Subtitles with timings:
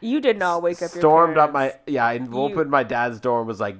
[0.00, 3.38] You did not wake up your stormed up my yeah, I opened my dad's door
[3.40, 3.76] and was like,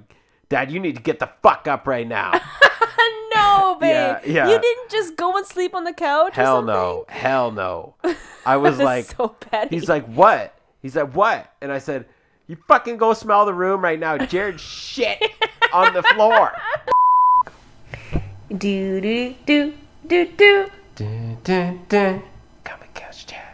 [0.48, 2.32] "Dad, you need to get the fuck up right now."
[3.34, 3.90] no, babe.
[3.90, 4.48] Yeah, yeah.
[4.50, 6.32] You didn't just go and sleep on the couch.
[6.36, 7.94] or Hell no, hell no.
[8.46, 9.76] I was like, so petty.
[9.76, 12.06] he's like, "What?" He's like, "What?" And I said,
[12.46, 14.18] "You fucking go smell the room right now.
[14.18, 15.22] Jared shit
[15.72, 16.52] on the floor."
[18.56, 19.74] do do do
[20.06, 20.66] do do.
[20.96, 22.22] Dun, dun, dun.
[22.64, 23.47] Come and couch chats.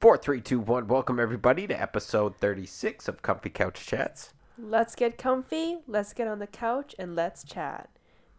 [0.00, 0.86] Four, three, two, one.
[0.88, 4.32] Welcome everybody to episode thirty-six of Comfy Couch Chats.
[4.56, 5.80] Let's get comfy.
[5.86, 7.90] Let's get on the couch and let's chat.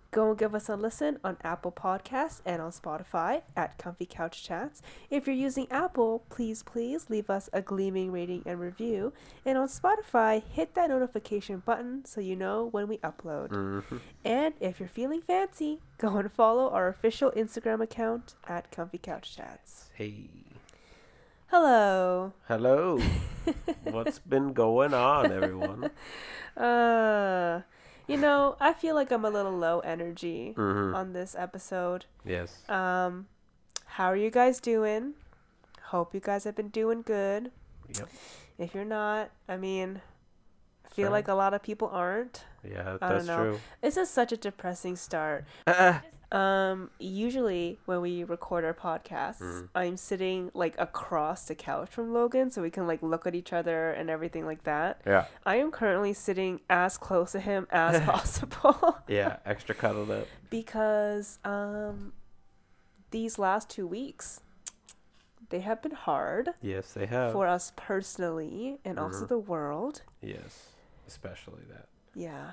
[0.09, 4.43] Go and give us a listen on Apple Podcasts and on Spotify at Comfy Couch
[4.43, 4.81] Chats.
[5.11, 9.13] If you're using Apple, please, please leave us a gleaming rating and review.
[9.45, 13.49] And on Spotify, hit that notification button so you know when we upload.
[13.49, 13.97] Mm-hmm.
[14.25, 19.35] And if you're feeling fancy, go and follow our official Instagram account at Comfy Couch
[19.35, 19.91] Chats.
[19.93, 20.27] Hey,
[21.55, 22.31] Hello.
[22.47, 22.97] hello.
[23.83, 25.91] What's been going on, everyone?
[26.55, 27.59] Uh,
[28.07, 30.95] you know, I feel like I'm a little low energy Mhm.
[30.95, 32.05] on this episode.
[32.23, 32.67] Yes.
[32.69, 33.27] Um,
[33.85, 35.15] how are you guys doing?
[35.91, 37.51] Hope you guys have been doing good.
[37.97, 38.07] Yep.
[38.57, 39.99] If you're not, I mean,
[40.85, 42.45] I feel like a lot of people aren't.
[42.63, 43.37] Yeah, I don't that's know.
[43.43, 43.59] true.
[43.81, 45.43] This is such a depressing start.
[45.67, 45.99] Uh,
[46.31, 49.67] Um, usually when we record our podcasts, Mm.
[49.75, 53.51] I'm sitting like across the couch from Logan so we can like look at each
[53.51, 55.01] other and everything like that.
[55.05, 55.25] yeah.
[55.45, 59.37] I am currently sitting as close to him as possible Yeah.
[59.45, 60.27] Extra cuddled up.
[60.49, 62.13] because um
[63.09, 64.39] these last 2 weeks
[65.49, 67.33] they have been hard Yes, they have.
[67.33, 69.27] for us personally and also Mhm.
[69.27, 70.01] the world.
[70.21, 70.69] yes,
[71.07, 71.89] especially that.
[72.15, 72.51] Yeah.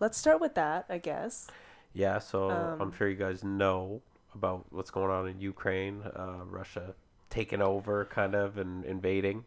[0.00, 1.48] Let's start with that, I guess.
[1.92, 2.18] Yeah.
[2.18, 4.02] So I'm Um, sure you guys know
[4.34, 6.02] about what's going on in Ukraine.
[6.02, 6.94] Uh, Russia
[7.30, 9.44] taking over, kind of, and invading.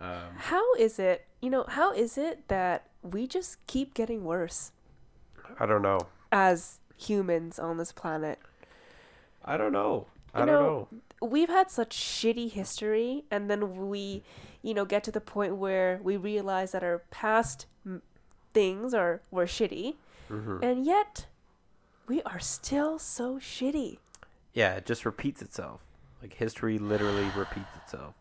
[0.00, 4.72] Um, How is it, you know, how is it that we just keep getting worse
[5.58, 6.08] I don't know.
[6.32, 8.38] as humans on this planet?
[9.44, 10.06] I don't know.
[10.34, 10.88] I You don't know, know.
[11.22, 14.22] We've had such shitty history, and then we,
[14.62, 18.02] you know, get to the point where we realize that our past m-
[18.52, 19.94] things are were shitty,
[20.28, 21.26] hmm and yet
[22.06, 23.98] we are still so shitty.
[24.52, 25.80] Yeah, it just repeats itself.
[26.22, 28.14] Like history literally repeats itself.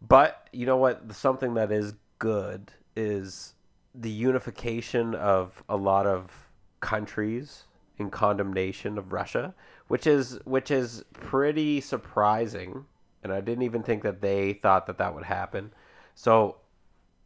[0.00, 1.14] But you know what?
[1.14, 3.54] Something that is good is
[3.94, 6.48] the unification of a lot of
[6.80, 7.64] countries
[7.98, 9.54] in condemnation of Russia,
[9.88, 12.84] which is which is pretty surprising.
[13.22, 15.72] And I didn't even think that they thought that that would happen.
[16.14, 16.56] So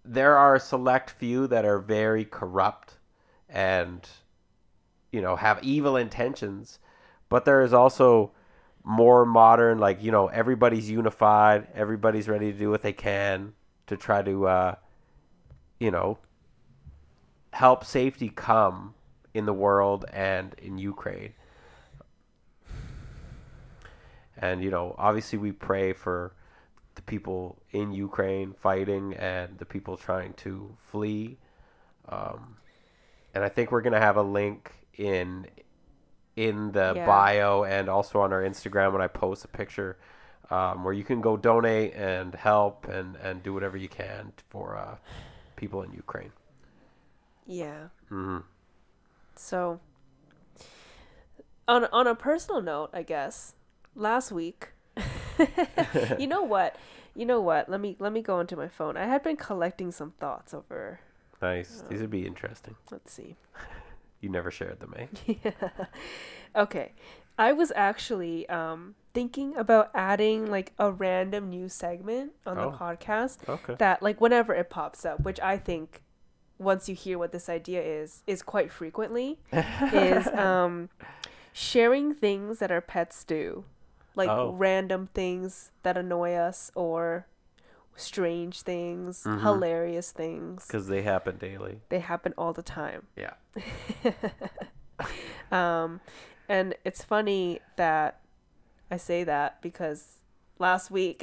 [0.04, 2.98] there are a select few that are very corrupt
[3.48, 4.06] and
[5.12, 6.78] you know have evil intentions
[7.28, 8.32] but there is also
[8.84, 13.52] more modern like you know everybody's unified everybody's ready to do what they can
[13.86, 14.74] to try to uh
[15.78, 16.18] you know
[17.56, 18.94] help safety come
[19.32, 21.32] in the world and in Ukraine.
[24.36, 26.34] And you know obviously we pray for
[26.96, 31.38] the people in Ukraine fighting and the people trying to flee.
[32.08, 32.56] Um
[33.34, 35.46] and I think we're gonna have a link in
[36.36, 37.06] in the Yeah.
[37.06, 39.98] bio and also on our Instagram when I post a picture
[40.50, 44.76] um, where you can go donate and help and, and do whatever you can for
[44.76, 44.96] uh,
[45.56, 46.32] people in Ukraine.
[47.46, 47.88] Yeah.
[48.08, 48.38] hmm
[49.36, 49.80] So,
[51.68, 53.54] on on a personal note, I guess
[53.94, 54.70] last week,
[56.18, 56.76] you know what,
[57.14, 57.68] you know what.
[57.68, 58.96] Let me let me go into my phone.
[58.96, 61.00] I had been collecting some thoughts over.
[61.42, 61.84] Nice.
[61.88, 62.76] These would be interesting.
[62.90, 63.36] Let's see.
[64.26, 65.06] You never shared them, eh?
[65.44, 65.52] yeah.
[66.56, 66.94] Okay.
[67.38, 72.72] I was actually um, thinking about adding like a random new segment on the Oh.
[72.76, 73.76] podcast Okay.
[73.78, 76.02] that like whenever it pops up, which I think
[76.58, 79.38] once you hear what this idea is is quite frequently
[79.92, 80.88] is um
[81.52, 83.64] sharing things that our pets do.
[84.16, 84.50] Like Oh.
[84.50, 87.28] random things that annoy us or
[87.96, 89.40] strange things, Mhm.
[89.40, 90.66] hilarious things.
[90.66, 91.80] Because they happen daily.
[91.88, 93.06] They happen all the time.
[93.16, 93.34] Yeah.
[95.52, 96.00] Um,
[96.48, 98.20] and it's funny that
[98.90, 100.18] I say that because
[100.58, 101.22] last week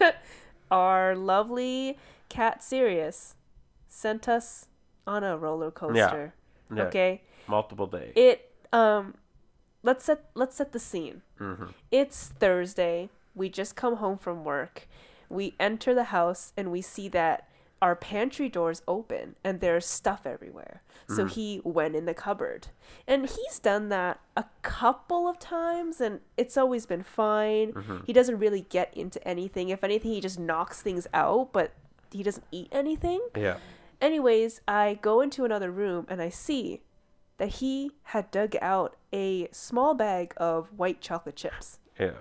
[0.70, 1.98] our lovely
[2.28, 3.36] cat Sirius
[3.88, 4.66] sent us
[5.06, 6.34] on a roller coaster.
[6.74, 6.82] yeah.
[6.84, 8.12] Okay, Multiple days.
[8.16, 9.14] it um,
[9.84, 11.22] let's set let's set the scene.
[11.38, 13.10] hmm It's Thursday.
[13.34, 14.88] We just come home from work.
[15.32, 17.48] We enter the house and we see that
[17.80, 20.82] our pantry doors open and there's stuff everywhere.
[21.08, 21.30] So mm.
[21.30, 22.68] he went in the cupboard.
[23.08, 27.72] And he's done that a couple of times and it's always been fine.
[27.72, 27.98] Mm-hmm.
[28.06, 29.70] He doesn't really get into anything.
[29.70, 31.72] If anything, he just knocks things out, but
[32.12, 33.20] he doesn't eat anything.
[33.36, 33.56] Yeah.
[34.00, 36.82] Anyways, I go into another room and I see
[37.38, 41.80] that he had dug out a small bag of white chocolate chips.
[41.98, 42.12] Yeah.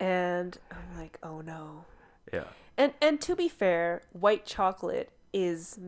[0.00, 1.84] And I'm like, oh no.
[2.32, 2.44] Yeah.
[2.76, 5.78] And and to be fair, white chocolate is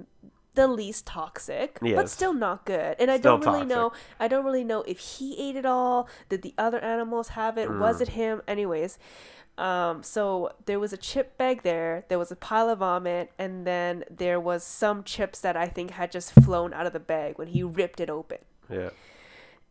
[0.55, 2.97] the least toxic, but still not good.
[2.99, 3.93] And I Still don't really know.
[4.19, 6.09] I don't really know if he ate it all.
[6.29, 7.69] Did the other animals have it?
[7.69, 7.79] Mm.
[7.79, 8.43] Was it him?
[8.49, 8.99] Anyways,
[9.57, 12.05] um, so there was a chip bag there.
[12.09, 15.93] There was a pile of vomit, and then there was some chips that I think
[15.93, 18.39] had just flown out of the bag when he ripped it open.
[18.69, 18.91] Yeah.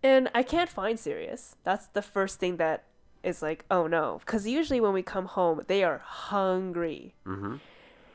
[0.02, 1.56] And I can't find Sirius.
[1.64, 2.84] That's the first thing that
[3.24, 4.20] is like, oh no.
[4.26, 7.16] Because usually when we come home, they are hungry.
[7.26, 7.56] Mm-hmm.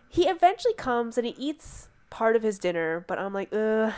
[0.09, 3.93] He eventually comes and he eats part of his dinner, but I'm like, ugh,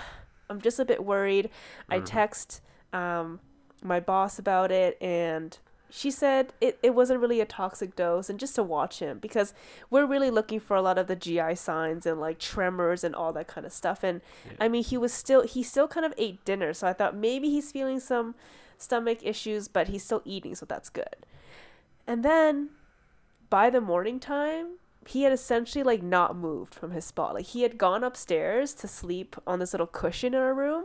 [0.48, 1.50] I'm just a bit worried.
[1.88, 2.60] I text
[2.92, 3.40] um,
[3.82, 5.58] my boss about it, and
[5.90, 9.54] she said it, it wasn't really a toxic dose, and just to watch him because
[9.90, 13.32] we're really looking for a lot of the GI signs and like tremors and all
[13.32, 14.04] that kind of stuff.
[14.04, 14.20] And
[14.60, 17.50] I mean, he was still he still kind of ate dinner, so I thought maybe
[17.50, 18.34] he's feeling some
[18.84, 21.26] stomach issues, but he's still eating, so that's good.
[22.06, 22.70] And then
[23.50, 27.34] by the morning time, he had essentially like not moved from his spot.
[27.34, 30.84] Like he had gone upstairs to sleep on this little cushion in our room,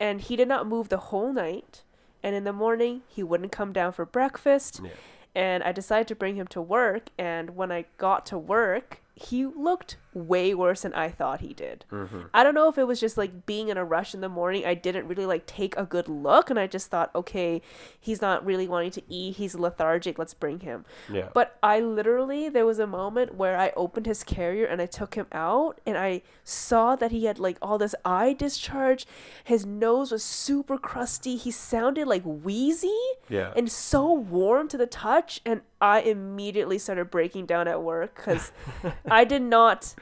[0.00, 1.82] and he did not move the whole night.
[2.22, 4.80] And in the morning, he wouldn't come down for breakfast.
[4.82, 4.90] Yeah.
[5.34, 7.10] And I decided to bring him to work.
[7.18, 11.84] And when I got to work, he looked way worse than I thought he did.
[11.90, 12.22] Mm-hmm.
[12.32, 14.64] I don't know if it was just like being in a rush in the morning.
[14.64, 17.60] I didn't really like take a good look, and I just thought, okay,
[18.00, 19.36] he's not really wanting to eat.
[19.36, 20.18] He's lethargic.
[20.18, 20.84] Let's bring him.
[21.12, 21.28] Yeah.
[21.34, 25.14] But I literally, there was a moment where I opened his carrier and I took
[25.14, 29.06] him out and I saw that he had like all this eye discharge.
[29.42, 31.36] His nose was super crusty.
[31.36, 32.94] He sounded like wheezy
[33.28, 33.52] Yeah.
[33.56, 35.40] and so warm to the touch.
[35.44, 38.52] And I immediately started breaking down at work because
[39.10, 39.94] I did not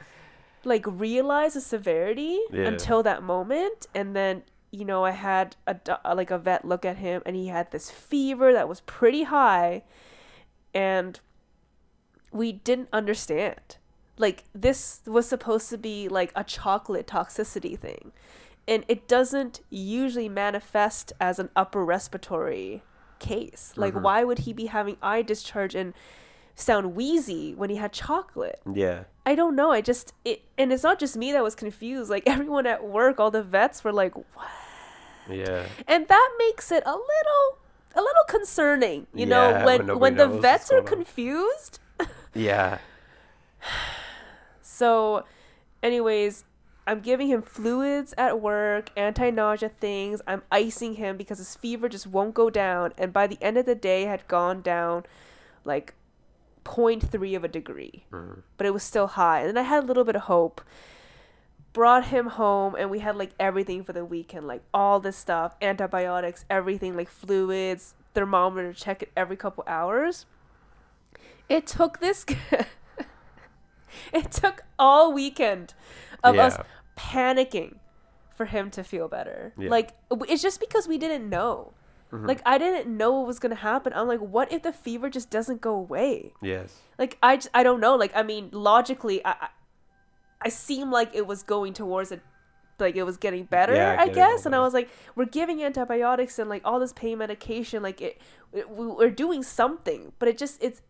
[0.64, 2.66] like realize the severity Yeah.
[2.66, 3.86] until that moment.
[3.94, 4.42] And then
[4.72, 7.70] you know, I had a uh, like a vet look at him, and he had
[7.70, 9.82] this fever that was pretty high,
[10.74, 11.20] and
[12.32, 13.76] we didn't understand.
[14.16, 18.12] Like this was supposed to be like a chocolate toxicity thing,
[18.66, 22.82] and it doesn't usually manifest as an upper respiratory
[23.18, 23.74] case.
[23.76, 24.04] Like, mm-hmm.
[24.04, 25.92] why would he be having eye discharge and
[26.54, 28.60] sound wheezy when he had chocolate?
[28.72, 29.04] yeah.
[29.24, 29.70] I don't know.
[29.70, 32.10] I just it, and it's not just me that was confused.
[32.10, 34.48] Like everyone at work, all the vets were like, "What?"
[35.30, 35.66] Yeah.
[35.86, 37.58] And that makes it a little,
[37.94, 39.06] a little concerning.
[39.14, 41.78] You Yeah, know, when when when the vets are confused.
[42.34, 42.78] Yeah.
[44.60, 45.24] So,
[45.82, 46.44] anyways,
[46.86, 50.20] I'm giving him fluids at work, anti nausea things.
[50.26, 52.92] I'm icing him because his fever just won't go down.
[52.98, 55.04] And by the end of the day, had gone down
[55.64, 55.94] like
[56.64, 58.04] 0.3 of a degree.
[58.12, 58.40] Mm-hmm.
[58.56, 59.40] But it was still high.
[59.40, 60.60] And then I had a little bit of hope.
[61.72, 65.56] Brought him home, and we had like everything for the weekend like all this stuff
[65.62, 70.26] antibiotics, everything like fluids, thermometer, check it every couple hours.
[71.48, 72.26] It took this.
[74.12, 75.72] it took all weekend
[76.22, 76.58] of us
[76.96, 77.76] panicking
[78.36, 79.52] for him to feel better.
[79.58, 79.70] Yeah.
[79.70, 79.90] Like
[80.28, 81.72] it's just because we didn't know.
[82.12, 82.26] Mm-hmm.
[82.26, 83.92] Like I didn't know what was gonna happen.
[83.94, 86.34] I'm like, what if the fever just doesn't go away?
[86.42, 86.78] Yes.
[86.98, 87.96] Like I, just, I don't know.
[87.96, 89.48] Like I mean, logically, I, I,
[90.42, 92.20] I seem like it was going towards it,
[92.78, 93.74] like it was getting better.
[93.74, 97.18] Yeah, I guess, and I was like, we're giving antibiotics and like all this pain
[97.18, 97.82] medication.
[97.82, 98.20] Like it,
[98.52, 100.82] it we- we're doing something, but it just it's,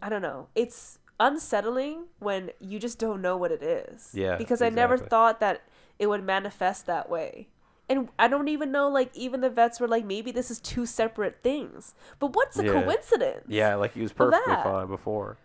[0.00, 0.48] I don't know.
[0.54, 4.10] It's unsettling when you just don't know what it is.
[4.14, 5.62] Yeah, Because I never thought that
[5.98, 7.48] it would manifest that way.
[7.88, 10.84] And I don't even know, like, even the vets were like, maybe this is two
[10.84, 11.94] separate things.
[12.18, 12.72] But what's a Yeah.
[12.72, 13.46] coincidence?
[13.48, 15.38] Yeah, like he was perfectly fine before.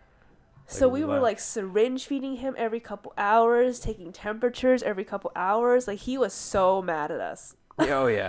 [0.66, 1.22] So Like, we were left.
[1.22, 5.86] like syringe feeding him every couple hours, taking temperatures every couple hours.
[5.88, 7.54] Like he was so mad at us.
[7.78, 8.28] Oh yeah.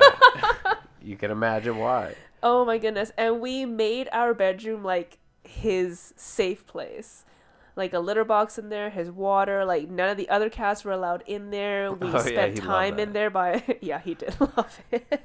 [1.01, 2.15] you can imagine why.
[2.43, 3.11] Oh my goodness.
[3.17, 7.23] And we made our bedroom like his safe place.
[7.75, 10.93] Like a litter box in there, his water, like none of the other cats were
[10.93, 11.91] allowed in there.
[11.99, 15.21] We Oh, spent loved time in there by yeah, he did love it.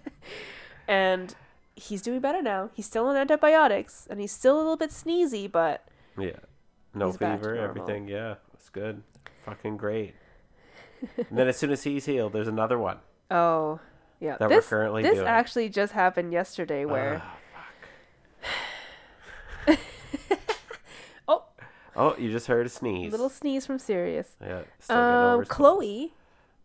[0.88, 1.34] and
[1.76, 2.70] he's doing better now.
[2.74, 5.86] He's still on antibiotics and he's still a little bit sneezy, but
[6.18, 6.32] Yeah.
[6.92, 8.08] No He's back to fever, everything.
[8.08, 9.02] Yeah, it's good.
[9.44, 10.14] Fucking great.
[11.16, 12.98] and then as soon as he's healed, there's another one.
[13.30, 13.78] Oh,
[14.18, 14.36] yeah.
[14.38, 15.28] That we're currently this doing.
[15.28, 17.36] actually just happened yesterday where Ah,
[19.68, 19.76] oh
[22.00, 23.08] Oh, you just heard a sneeze.
[23.08, 24.36] A Little sneeze from Sirius.
[24.40, 24.62] yeah.
[24.88, 26.14] Um, Chloe,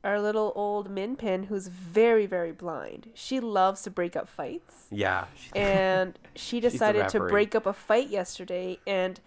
[0.04, 3.10] our little old min pin, who's very, very blind.
[3.14, 4.86] She loves to break up fights.
[4.92, 5.26] Yeah.
[5.36, 9.20] she- and she decided to break up a fight yesterday and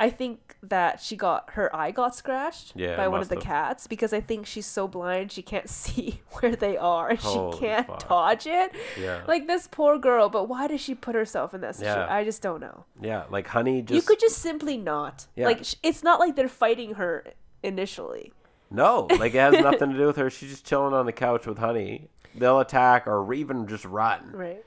[0.00, 3.42] I think that she got her eye got scratched Yeah, by one of the have.
[3.44, 7.52] cats because I think she's so blind she can't see where they are and Holy
[7.56, 8.08] she can't fuck.
[8.08, 8.72] dodge it.
[9.00, 9.22] yeah.
[9.26, 12.00] Like this poor girl, but why does she put herself in that situation?
[12.08, 12.14] Yeah.
[12.14, 12.84] I just don't know.
[13.00, 13.24] yeah.
[13.28, 15.26] Like honey just you could just simply not.
[15.34, 15.46] Yeah.
[15.46, 17.24] Like it's not like they're fighting her
[17.62, 18.32] initially.
[18.70, 20.28] No, like it has nothing to do with her.
[20.30, 22.08] She's just chilling on the couch with honey.
[22.34, 24.30] They'll attack or even just run.
[24.34, 24.62] Right.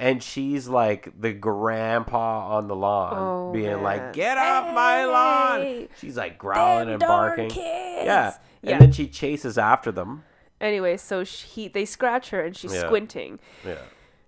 [0.00, 3.82] And she's like the grandpa on the lawn, Oh, being man.
[3.82, 7.50] like, "Get off my lawn!" She's like growling and barking.
[7.50, 8.06] kids.
[8.06, 8.78] Yeah, and Yeah.
[8.78, 10.24] then she chases after them.
[10.58, 12.86] Anyway, so she they scratch her and she's Yeah.
[12.86, 13.40] squinting.
[13.62, 13.76] Yeah,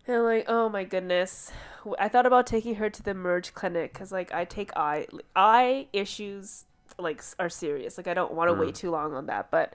[0.06, 1.50] And I'm like, oh my goodness.
[1.98, 5.88] I thought about taking her to the emerg clinic because, like, I take eye eye
[5.94, 6.66] issues
[6.98, 7.96] like are serious.
[7.96, 8.76] Like, I don't want to wait mm.
[8.76, 9.50] too long on that.
[9.50, 9.72] But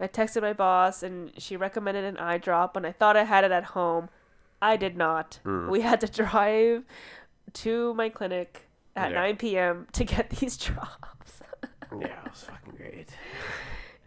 [0.00, 3.44] I texted my boss, and she recommended an eye drop, and I thought I had
[3.44, 4.08] it at home.
[4.62, 5.38] I did not.
[5.44, 6.84] We had to drive
[7.54, 9.20] to my clinic at Yeah.
[9.20, 9.86] 9 p.m.
[9.92, 11.42] to get these drops.
[12.00, 13.10] yeah, it was fucking great.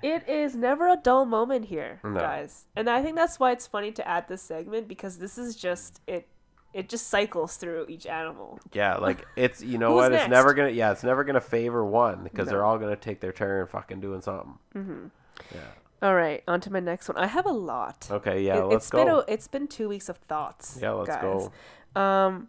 [0.01, 2.19] It is never a dull moment here, No.
[2.19, 2.65] guys.
[2.75, 6.01] And I think that's why it's funny to add this segment because this is just
[6.07, 6.27] it
[6.71, 8.59] it just cycles through each animal.
[8.73, 10.11] Yeah, like it's you know what?
[10.11, 10.23] next?
[10.25, 10.69] It's never gonna.
[10.69, 12.51] Yeah, it's never gonna favor one because No.
[12.53, 14.57] they're all gonna take their turn fucking doing something.
[14.75, 15.05] Mm-hmm.
[15.53, 15.59] Yeah.
[16.01, 17.17] All right, on to my next one.
[17.17, 18.07] I have a lot.
[18.09, 18.43] Okay.
[18.43, 18.59] Yeah.
[18.59, 18.97] It- let's it's go.
[19.03, 20.77] been a, it's been 2 weeks of thoughts.
[20.81, 20.91] yeah.
[20.91, 21.21] Let's guys.
[21.21, 22.01] go.
[22.01, 22.47] Um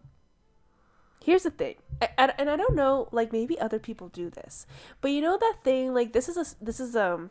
[1.22, 1.74] Here's the thing.
[2.00, 4.66] I, I- and I don't know like maybe other people do this.
[5.00, 7.30] But you know that thing like this is a this is um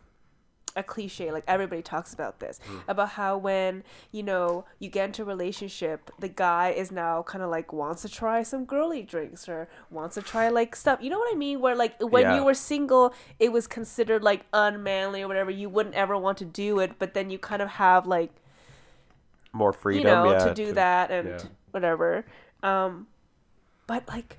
[0.75, 2.77] a cliche like everybody talks about this Hmm.
[2.87, 7.43] about how when you know you get into a relationship the guy is now kind
[7.43, 11.09] of like wants to try some girly drinks or wants to try like stuff you
[11.09, 12.35] know what i mean where like when Yeah.
[12.35, 16.45] you were single it was considered like unmanly or whatever you wouldn't ever want to
[16.45, 18.31] do it but then you kind of have like
[19.51, 20.01] More freedom.
[20.07, 21.39] you know yeah, to do that and yeah.
[21.71, 22.25] whatever
[22.61, 23.07] um
[23.87, 24.37] but like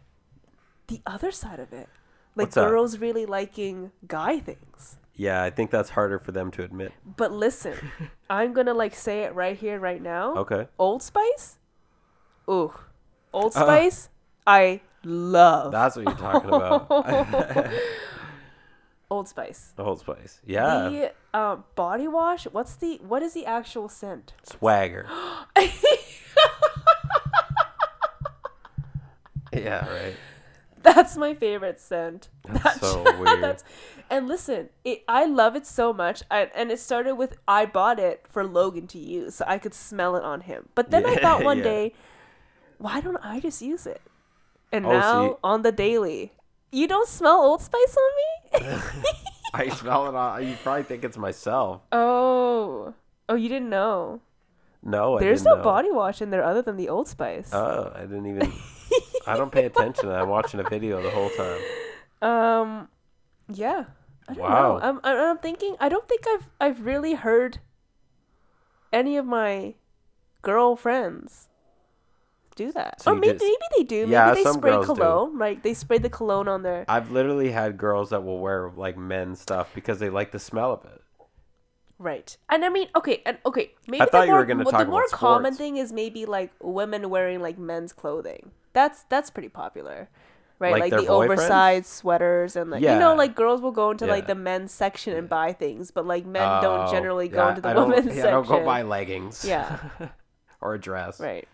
[0.86, 1.88] the other side of it
[2.36, 2.68] like What's that?
[2.68, 6.92] girls really liking guy things Yeah, I think that's harder for them to admit.
[7.16, 7.76] but listen
[8.30, 10.68] i'm gonna like say it right here right now Okay.
[10.78, 11.58] old spice
[12.48, 12.72] ooh
[13.32, 13.60] old Uh.
[13.62, 14.08] spice
[14.46, 16.86] i love That's what you're talking about.
[19.10, 20.40] old spice the whole spice.
[20.46, 20.88] Yeah.
[20.88, 25.06] the um, body wash what's the what is the actual scent Swagger.
[29.52, 30.14] yeah, right.
[30.82, 32.28] That's my favorite scent.
[32.48, 33.42] That's so weird.
[33.42, 33.64] that's,
[34.08, 36.22] and listen, it, I love it so much.
[36.30, 39.74] I, and it started with I bought it for Logan to use, so I could
[39.74, 40.68] smell it on him.
[40.74, 41.64] But then I thought one yeah.
[41.64, 41.92] day,
[42.78, 44.00] why don't I just use it?
[44.72, 46.32] And Oh, so now you- on the daily,
[46.72, 48.72] you don't smell Old Spice on me?
[49.52, 50.46] I smell it on.
[50.46, 51.82] You probably think it's myself.
[51.92, 52.94] oh,
[53.28, 54.20] oh, you didn't know.
[54.82, 55.62] No, I There's no know.
[55.62, 57.50] body wash in there other than the Old Spice.
[57.52, 58.50] Oh, I didn't even.
[59.26, 60.08] I don't pay attention.
[60.10, 61.60] I'm watching a video the whole time.
[62.22, 62.88] Um,
[63.52, 63.84] yeah.
[64.28, 64.78] I don't Wow.
[64.78, 64.80] know.
[64.82, 65.76] I'm, I'm thinking.
[65.80, 67.58] I don't think I've I've really heard
[68.92, 69.74] any of my
[70.42, 71.48] girlfriends
[72.56, 73.00] do that.
[73.00, 74.00] So or maybe just- maybe they do.
[74.02, 74.94] Maybe Yeah, they some spray girls do.
[74.94, 75.38] cologne.
[75.38, 76.84] Like they spray the cologne on their.
[76.88, 80.72] I've literally had girls that will wear like men's stuff because they like the smell
[80.72, 81.02] of it.
[81.98, 82.36] Right.
[82.48, 84.88] And I mean, okay, and okay, maybe thought the you more, were gonna the talk
[84.88, 88.52] more about common thing is maybe like women wearing like men's clothing.
[88.72, 90.08] That's that's pretty popular.
[90.58, 91.24] Right, Like like, the boyfriends?
[91.24, 95.14] oversized sweaters and like you know, like girls will go into like the men's section
[95.16, 98.26] and buy things, but like men Oh, don't generally go into the women's yeah, section.
[98.26, 99.44] I don't go buy leggings.
[99.44, 99.78] Yeah.
[100.60, 101.18] or a dress.
[101.18, 101.48] Right.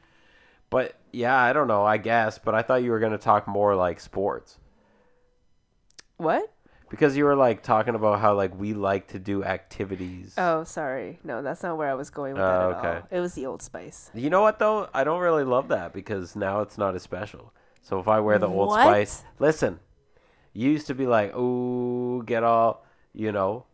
[0.70, 1.84] But yeah, I don't know.
[1.84, 4.58] I guess, but I thought you were going to talk more like sports
[6.16, 6.52] What?
[6.88, 10.34] Because you were like talking about how like we like to do activities.
[10.38, 11.18] Oh, sorry.
[11.24, 12.96] No, that's not where I was going with Oh, that at okay.
[13.00, 13.18] all.
[13.18, 14.10] It was the Old Spice.
[14.14, 14.88] You know what though?
[14.94, 17.52] I don't really love that because now it's not as special.
[17.82, 18.82] So if I wear the Old What?
[18.82, 19.78] Spice, listen,
[20.52, 23.64] you used to be like, "Ooh, get all," you know,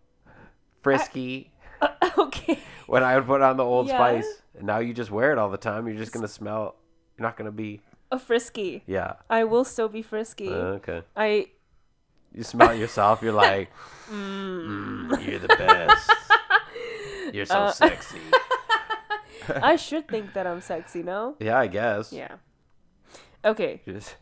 [0.83, 1.53] frisky
[2.19, 2.59] okay.
[2.87, 3.97] when I would put on the Old Yeah.
[3.99, 4.43] Spice.
[4.57, 5.87] And now you just wear it all the time.
[5.89, 6.77] You're just gonna smell.
[7.17, 7.81] You're not gonna be.
[8.11, 8.83] A frisky.
[8.87, 9.15] Yeah.
[9.31, 10.49] I will still be frisky.
[10.49, 11.03] Uh, okay.
[11.17, 11.47] I
[12.35, 13.23] You smell yourself.
[13.23, 13.71] You're like,
[14.11, 16.11] mm, you're the best.
[17.33, 18.19] You're so Uh, sexy.
[19.49, 21.35] I should think that I'm sexy, no?
[21.41, 22.13] Yeah, I guess.
[22.13, 22.37] Yeah.
[23.45, 23.81] Okay.
[23.87, 24.17] Just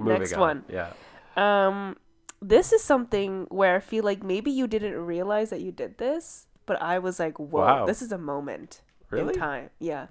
[0.00, 0.40] Next on.
[0.40, 0.64] one.
[0.68, 0.92] Yeah.
[1.36, 1.96] Um
[2.40, 6.46] this is something where I feel like maybe you didn't realize that you did this,
[6.66, 7.86] but I was like, "Whoa, Wow.
[7.86, 9.32] this is a moment Really?
[9.34, 10.06] in time." Yeah.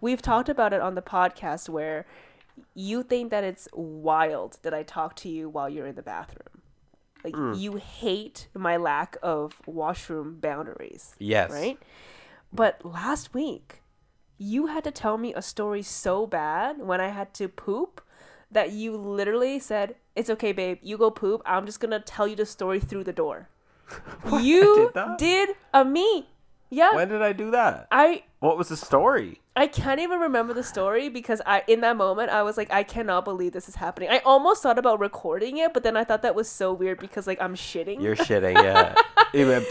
[0.00, 2.06] We've talked about it on the podcast where
[2.74, 6.55] you think that it's wild that I talk to you while you're in the bathroom.
[7.26, 7.58] Like Mm.
[7.58, 11.16] you hate my lack of washroom boundaries.
[11.18, 11.50] Yes.
[11.50, 11.76] Right?
[12.52, 13.82] But last week,
[14.38, 18.00] you had to tell me a story so bad when I had to poop
[18.48, 20.78] that you literally said, It's okay, babe.
[20.82, 21.42] You go poop.
[21.44, 23.48] I'm just going to tell you the story through the door.
[24.40, 25.18] you did that?
[25.18, 26.28] did a me.
[26.70, 26.94] Yeah.
[26.94, 27.88] When did I do that?
[27.90, 29.40] I What was the story?
[29.56, 32.82] I can't even remember the story because I in that moment I was like I
[32.82, 34.10] cannot believe this is happening.
[34.10, 37.26] I almost thought about recording it, but then I thought that was so weird because
[37.26, 38.02] like I'm shitting.
[38.02, 38.94] You're shitting, yeah.
[39.32, 39.66] Went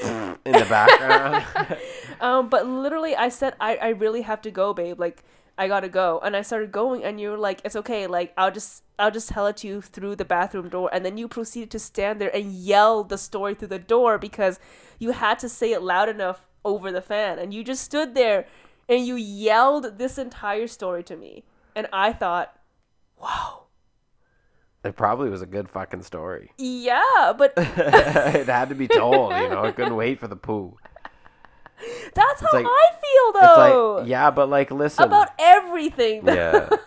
[0.46, 1.46] in the background.
[2.22, 5.00] Um, but literally I said I I really have to go, babe.
[5.00, 5.24] Like
[5.58, 8.08] I gotta go, and I started going, and you were like, "It's okay.
[8.08, 11.18] Like I'll just I'll just tell it to you through the bathroom door." And then
[11.18, 14.60] you proceeded to stand there and yell the story through the door because
[14.98, 18.48] you had to say it loud enough over the fan, and you just stood there
[18.89, 21.44] and you yelled this entire story to me,
[21.75, 22.56] and I thought,
[23.22, 23.62] "Wow."
[24.84, 26.51] it probably was a good fucking story.
[26.60, 29.63] Yeah, but it had to be told, you know.
[29.65, 30.77] I couldn't wait for the poo.
[32.13, 33.96] that's how like- I feel It's though.
[34.01, 35.04] like, yeah, but like, listen.
[35.04, 36.25] about everything.
[36.27, 36.70] yeah.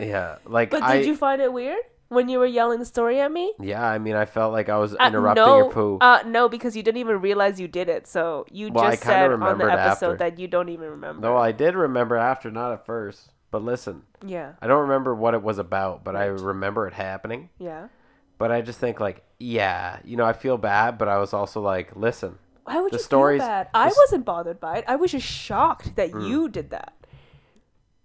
[0.00, 0.36] Yeah.
[0.46, 0.98] Like, But I.
[0.98, 3.52] did you find it weird when you were yelling the story at me?
[3.60, 5.98] Yeah, I mean, I felt like I was Uh, interrupting no, your poo.
[6.00, 8.06] Uh, no, because you didn't even realize you did it.
[8.06, 10.16] So you Well, just said on the episode after.
[10.16, 11.20] that you don't even remember.
[11.20, 13.30] no, I did remember after, not at first.
[13.50, 17.48] But listen, yeah, I don't remember what it was about, but I remember it happening.
[17.58, 17.88] yeah.
[18.36, 21.60] But I just think, like, yeah, you know, I feel bad, but I was also
[21.60, 23.68] like, listen, Why would The you stories- feel bad?
[23.74, 24.84] I wasn't bothered by it.
[24.86, 26.20] I was just shocked that Hmm.
[26.20, 26.92] you did that.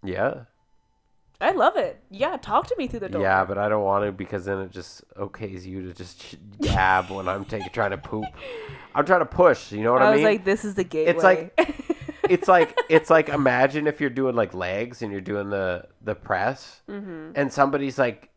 [0.02, 0.46] yeah,
[1.44, 2.00] I love it.
[2.10, 3.22] Yeah, talk to me through the door.
[3.22, 7.10] yeah, but I don't want to because then it just okays you to just gab
[7.10, 8.26] when I'm taking trying to poop.
[8.96, 9.72] I'm trying to push.
[9.72, 10.14] You know what I, mean?
[10.14, 11.14] I, was like, this is the gateway.
[11.14, 11.54] It's like-
[12.30, 16.16] it's like it's like imagine if you're doing like legs and you're doing the the
[16.16, 17.32] press Mm-hmm.
[17.36, 18.30] and somebody's like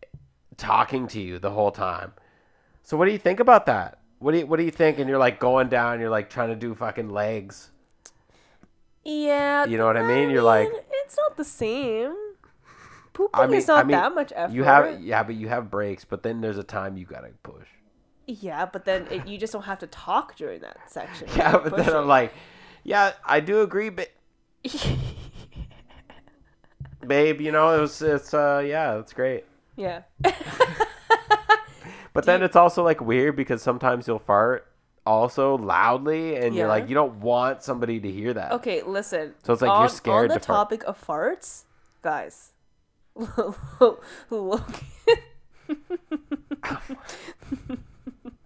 [0.56, 2.12] talking to you the whole time
[2.82, 5.08] so what do you think about that what do you what do you think and
[5.08, 7.70] you're like going down you're like trying to do fucking legs
[9.04, 10.30] yeah, You know what I mean?
[10.30, 10.68] You're like-
[11.04, 12.12] it's not the same.
[13.16, 14.52] Pooping I mean is not I mean that much effort.
[14.52, 17.66] you have yeah but you have breaks but then there's a time you gotta push
[18.26, 21.26] Yeah, but then it, you just don't have to talk during that section.
[21.36, 22.34] yeah but then i'm like
[22.84, 24.10] yeah i do agree but
[27.06, 29.44] babe you know it was it's uh yeah it's great
[29.76, 30.02] yeah.
[32.12, 34.66] But then it's also like weird because sometimes you'll fart
[35.04, 38.52] also loudly, and you're like you don't want somebody to hear that.
[38.52, 39.34] Okay, listen.
[39.44, 40.56] So it's like you're scared on the to fart.
[40.70, 41.64] topic of farts,
[42.00, 42.52] guys.
[44.30, 44.82] Look,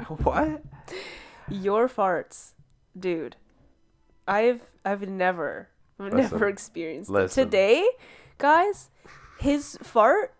[0.08, 0.62] What?
[1.48, 2.52] your farts,
[2.98, 3.36] dude.
[4.26, 6.30] I've I've never I've Listen.
[6.32, 7.30] never experienced it.
[7.30, 7.88] Today,
[8.38, 8.90] guys,
[9.38, 10.32] his fart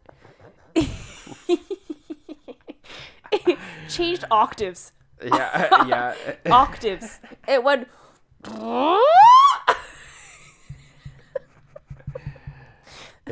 [3.88, 4.92] changed octaves.
[5.22, 6.14] Yeah, yeah.
[6.50, 7.18] Octaves.
[7.46, 7.88] It went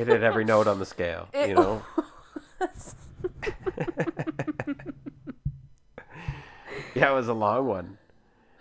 [0.01, 1.29] it hit every note on the scale.
[1.33, 1.83] It You know.
[6.95, 7.99] yeah, it was a long one,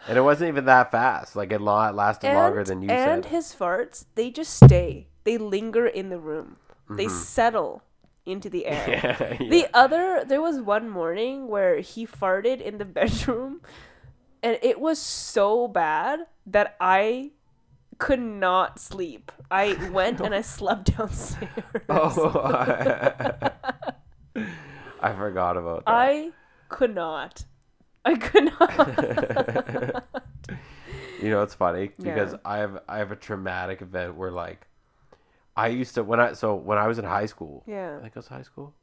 [0.07, 1.35] and it wasn't even that fast.
[1.35, 3.31] Like it, lasted longer than you and said.
[3.31, 5.07] his farts, they just stay.
[5.23, 6.57] They linger in the room.
[6.89, 7.83] They settle
[8.25, 8.87] into the air.
[9.17, 9.43] Mm-hmm.
[9.43, 13.61] yeah, The other, there was one morning where he farted in the bedroom,
[14.43, 17.31] and it was so bad that I
[17.97, 19.31] could not sleep.
[19.49, 21.49] I went and I slept downstairs.
[21.89, 22.31] Oh,
[25.01, 25.91] I forgot about that.
[25.91, 26.31] I
[26.69, 27.45] could not.
[28.05, 30.03] I could not.
[31.19, 32.39] You know, it's funny because Yeah.
[32.45, 34.67] I have I have a traumatic event where like
[35.55, 37.63] I used to when I so when I was in high school.
[37.65, 37.95] Yeah.
[37.97, 38.75] I think it was high school.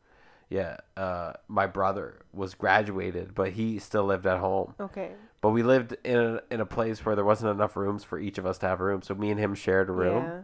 [0.55, 4.75] Yeah, uh, my brother was graduated, but he still lived at home.
[4.79, 5.11] okay.
[5.41, 8.39] But we lived in a, in a place where there wasn't enough rooms for each
[8.39, 10.23] of us to have a room, so me and him shared a room.
[10.23, 10.41] Yeah.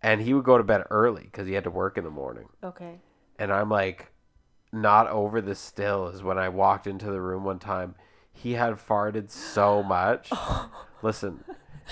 [0.00, 2.48] And he would go to bed early because he had to work in the morning.
[2.62, 3.00] Okay.
[3.36, 4.12] And I'm like,
[4.72, 7.96] not over this still is when I walked into the room one time.
[8.32, 10.30] He had farted so much.
[11.02, 11.42] Listen,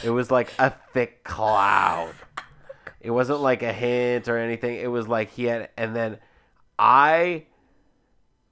[0.05, 2.15] it was like a thick cloud.
[3.01, 4.77] It wasn't like a hint or anything.
[4.77, 6.19] It was like he had, and then
[6.79, 7.45] I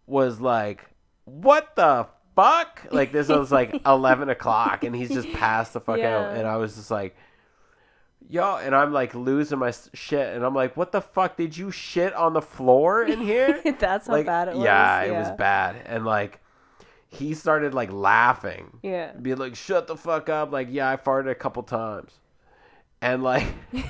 [0.07, 0.85] was like,
[1.25, 2.07] what the
[2.37, 2.87] fuck?
[2.91, 6.37] Like, this was like 11 o'clock, and he's just passed the fuck out.
[6.37, 7.17] And I was just like,
[8.29, 10.35] yo, and I'm like losing my shit.
[10.35, 11.37] And I'm like, what the fuck?
[11.37, 13.61] Did you shit on the floor in here?
[13.79, 14.65] That's how like, bad it was.
[14.65, 15.77] Yeah, it was bad.
[15.87, 16.41] And like,
[17.09, 19.13] he started like laughing Yeah.
[19.13, 20.51] be like, shut the fuck up.
[20.51, 22.13] Like, yeah, I farted a couple times.
[23.03, 23.47] And like,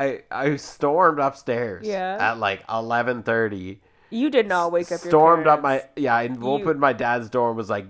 [0.00, 1.86] I I stormed upstairs.
[1.86, 2.16] Yeah.
[2.18, 3.80] At like eleven thirty.
[4.08, 5.02] You did not wake up.
[5.02, 6.14] Your Stormed up my yeah.
[6.14, 7.86] I opened my dad's door and was like,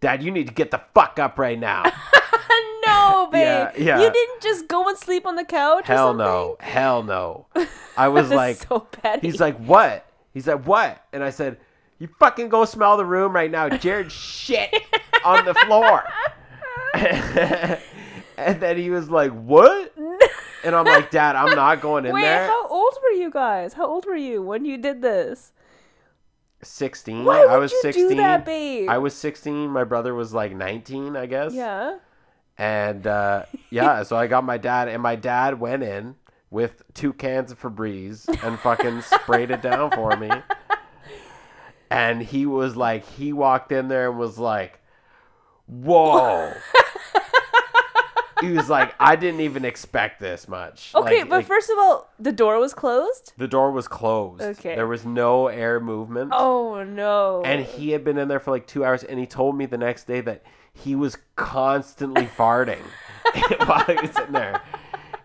[0.00, 1.84] "Dad, you need to get the fuck up right now."
[2.86, 3.42] no, babe.
[3.42, 4.00] Yeah, yeah.
[4.00, 5.88] You didn't just go and sleep on the couch.
[5.88, 6.56] or Hell no.
[6.60, 7.46] Hell no.
[7.96, 9.26] I was like, so petty.
[9.26, 10.06] he's like, what?
[10.32, 11.04] He's like, what?
[11.12, 11.58] And I said,
[11.98, 13.68] you fucking go smell the room right now.
[13.68, 14.74] Jared shit
[15.24, 16.04] on the floor.
[16.94, 19.92] and then he was like, what?
[20.64, 22.46] And I'm like, Dad, I'm not going in Wait, there.
[22.46, 23.74] how old were you guys?
[23.74, 25.52] How old were you when you did this?
[26.62, 27.24] 16.
[27.24, 28.08] Why would I was you 16.
[28.08, 28.88] do that, babe?
[28.88, 29.68] I was 16.
[29.68, 31.52] My brother was like 19, I guess.
[31.52, 31.98] Yeah.
[32.58, 36.14] And uh, yeah, so I got my dad, and my dad went in
[36.50, 40.30] with two cans of Febreze and fucking sprayed it down for me.
[41.90, 44.80] And he was like, he walked in there and was like,
[45.66, 46.52] whoa.
[48.42, 50.92] he was like, I didn't even expect this much.
[50.94, 53.32] Okay, Like- but like, first of all, the door was closed.
[53.38, 54.42] the door was closed.
[54.42, 54.74] Okay.
[54.74, 56.32] There was no air movement.
[56.34, 57.42] Oh no.
[57.44, 59.78] And he had been in there for like two hours, and he told me the
[59.78, 60.42] next day that
[60.74, 62.82] he was constantly farting
[63.66, 64.60] while he was in there.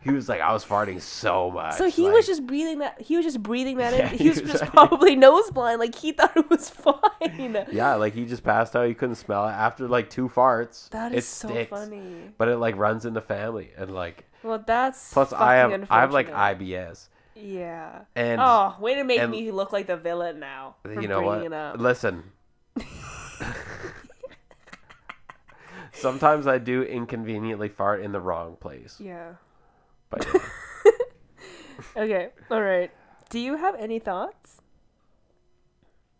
[0.07, 1.73] He was like, I was farting so much.
[1.75, 3.01] so he like- was just breathing that.
[3.01, 4.17] He was just breathing that Yeah, in.
[4.17, 5.79] he He was was just like- probably nose blind.
[5.79, 7.65] Like he thought it was fine.
[7.71, 8.87] yeah, like he just passed out.
[8.87, 10.89] He couldn't smell it after like two farts.
[10.91, 11.69] That is so sticks.
[11.69, 12.31] funny.
[12.37, 15.99] But it like runs in the family, and like Well, that's plus I have I
[16.01, 16.29] have like.
[16.31, 18.03] IBS, Yeah.
[18.15, 20.75] and Oh, way to make and- me look like the villain now.
[20.85, 21.79] you know what?
[21.79, 22.23] Listen.
[25.93, 28.97] Sometimes I do inconveniently fart in the wrong place.
[28.99, 29.33] Yeah.
[30.09, 30.41] But yeah.
[31.95, 32.29] Okay.
[32.51, 32.91] All right.
[33.29, 34.61] Do you have any thoughts?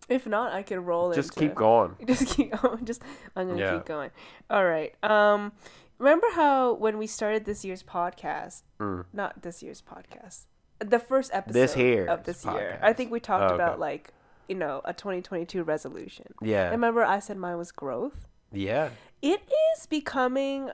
[0.10, 1.96] If not, I can roll just into keep going.
[2.08, 2.86] Just keep going.
[2.86, 3.02] Just
[3.36, 3.74] I'm gonna Yeah.
[3.76, 4.10] keep going.
[4.50, 4.94] All right.
[5.04, 5.52] Um,
[6.00, 9.06] remember how when we started this year's podcast, Mm.
[9.14, 10.46] not this year's podcast,
[10.80, 14.14] the first episode This year's of this year, I think we talked Oh, about like,
[14.48, 16.28] you know, a 2022 resolution.
[16.42, 16.70] Yeah.
[16.70, 18.28] Remember, I said mine was growth.
[18.52, 18.90] Yeah.
[19.22, 19.42] It
[19.76, 20.70] is becoming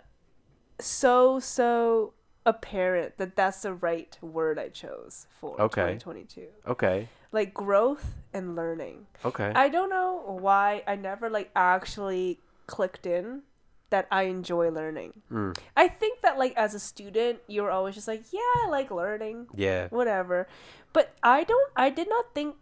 [0.80, 2.14] so so
[2.46, 5.98] apparent that that's the right word I chose for Okay.
[6.00, 6.48] 2022.
[6.68, 7.08] Okay.
[7.32, 9.08] Like growth and learning.
[9.26, 9.52] Okay.
[9.56, 13.42] I don't know why I never like actually clicked in
[13.90, 15.22] that I enjoy learning.
[15.32, 15.58] Mm.
[15.78, 19.48] I think that like as a student, you're always just like, yeah, I like learning,
[19.56, 19.88] Yeah.
[19.90, 20.48] whatever.
[20.94, 22.56] But I don't I did not think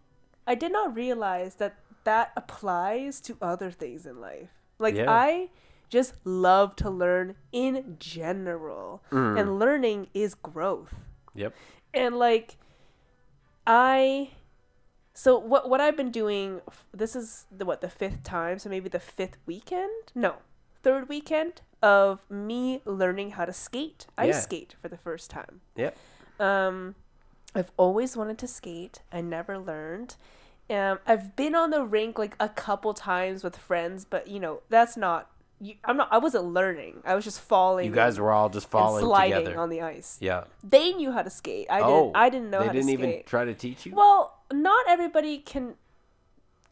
[0.47, 4.49] I did not realize that that applies to other things in life.
[4.79, 5.05] Like Yeah.
[5.11, 5.49] I
[5.91, 9.03] just love to learn in general.
[9.11, 9.39] Mm.
[9.39, 10.95] And learning is growth
[11.35, 11.53] Yep.
[11.93, 12.57] and like
[13.67, 14.31] i
[15.13, 16.61] so what what i've been doing
[16.93, 20.35] this is the what the fifth time so maybe the fifth weekend no
[20.83, 24.39] third weekend of me learning how to skate ice Yeah.
[24.41, 25.95] skate for the first time Yep.
[26.39, 26.95] um
[27.55, 30.15] i've always wanted to skate i never learned
[30.69, 34.61] um i've been on the rink like a couple times with friends but you know
[34.69, 35.29] that's not
[35.61, 38.67] you, i'm not i wasn't learning i was just falling You guys were all just
[38.69, 39.59] falling sliding together.
[39.59, 40.45] on the ice yeah.
[40.63, 42.05] they knew how to skate i oh.
[42.05, 43.93] didn't i didn't know They how didn't to even try to teach you.
[43.95, 45.75] well, not everybody can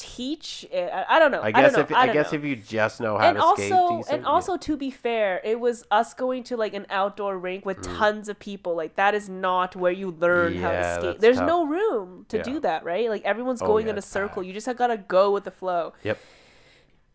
[0.01, 0.89] teach it.
[0.93, 1.41] I, I don't know.
[1.41, 1.81] I guess know.
[1.81, 2.37] if I, I, guess know.
[2.39, 5.41] if you just know how and to skate also decent, and also to be fair,
[5.43, 8.75] it was us going to like an outdoor rink with tons of people.
[8.77, 10.79] Like that is not where you learn how Mm.
[10.95, 11.19] To skate.
[11.19, 11.47] There's tough.
[11.47, 12.43] no room to Yeah.
[12.43, 13.09] do that, right?
[13.09, 14.35] Like everyone's Oh, going yeah, in a circle.
[14.41, 14.47] packed.
[14.47, 15.91] You just have gotta go with the flow.
[16.03, 16.17] Yep.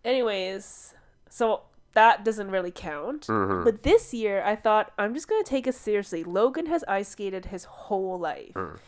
[0.04, 0.94] Anyways,
[1.34, 1.62] so
[1.94, 3.26] that doesn't really count.
[3.26, 3.64] Mhm.
[3.64, 6.22] But this year, I thought I'm just gonna take it seriously.
[6.22, 8.78] Logan has ice skated his whole life, Mm.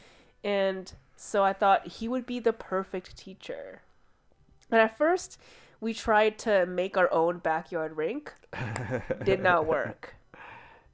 [0.44, 3.82] and so I thought he would be the perfect teacher.
[4.70, 5.40] And at first,
[5.80, 8.32] we tried to make our own backyard rink.
[9.24, 10.14] Did not work.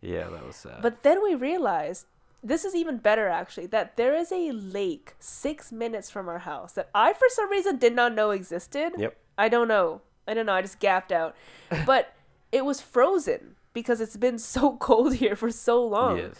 [0.01, 0.81] Yeah, that was sad.
[0.83, 2.07] But then we realized
[2.43, 6.73] this is even better actually that there is a lake six minutes from our house
[6.73, 8.95] that I for some reason did not know existed.
[8.99, 9.17] Yep.
[9.39, 10.01] I don't know.
[10.27, 10.55] I don't know.
[10.55, 11.35] I just gapped out.
[11.87, 12.13] But
[12.53, 16.19] it was frozen because it's been so cold here for so long.
[16.19, 16.35] yes.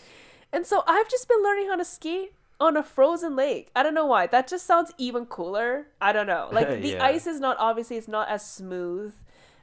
[0.53, 2.29] And so I've just been learning how to ski
[2.61, 3.71] on a frozen lake.
[3.75, 4.27] I don't know why.
[4.27, 5.87] That just sounds even cooler.
[6.01, 6.49] I don't know.
[6.53, 7.05] Like the Yeah.
[7.05, 9.15] ice is not obviously it's not as smooth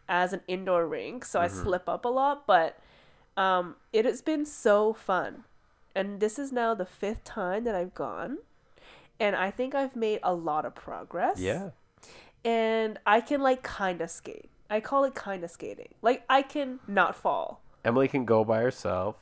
[0.09, 1.61] as an indoor rink, so I Mm-hmm.
[1.63, 2.79] slip up a lot, but
[3.37, 5.43] um it has been so fun.
[5.95, 8.39] And this is now the fifth time that I've gone.
[9.19, 11.39] And I think I've made a lot of progress.
[11.39, 11.69] Yeah.
[12.45, 14.49] And I can like kind of skate.
[14.69, 15.89] I call it kind of skating.
[16.01, 17.61] Like I can not fall.
[17.83, 19.15] Emily can go by herself.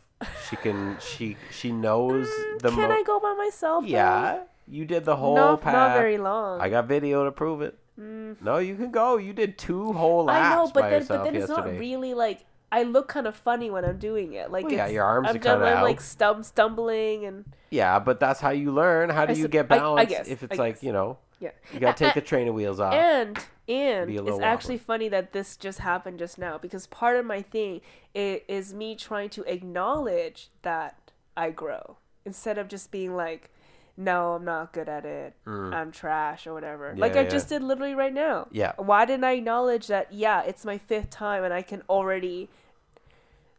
[0.50, 0.98] She can.
[1.00, 2.70] She she knows mm, the.
[2.70, 3.84] can mo- I go by myself?
[3.84, 3.90] though?
[3.90, 4.40] Yeah.
[4.68, 5.74] You did the whole Not, path.
[5.74, 6.60] not very long.
[6.60, 7.78] I got video to prove it.
[8.00, 8.42] Mm.
[8.42, 9.18] No, you can go.
[9.18, 12.46] You did two whole laps I know, but then but then it's not really like
[12.72, 14.52] I look kind of funny when I'm doing it.
[14.52, 16.02] Like Well, yeah, your arms I'm are kinda I'm, like out.
[16.04, 19.10] stum- stumbling and Yeah, but that's how you learn.
[19.10, 20.84] How do I you get I- I balance guess, if it's I like guess.
[20.84, 21.52] you know yeah.
[21.74, 22.94] you gotta take the training wheels off?
[22.94, 27.26] and and it's little actually funny that this just happened just now because part of
[27.26, 27.82] my thing
[28.14, 33.52] is, is me trying to acknowledge that I grow instead of just being like,
[33.98, 35.34] no, I'm not good at it.
[35.46, 36.94] I'm trash or whatever.
[36.98, 37.18] like Mm.
[37.18, 37.30] I yeah.
[37.30, 38.48] just did literally right now.
[38.52, 38.74] Yeah.
[38.78, 40.14] Why didn't I acknowledge that?
[40.14, 42.50] Yeah, it's my fifth time and I can already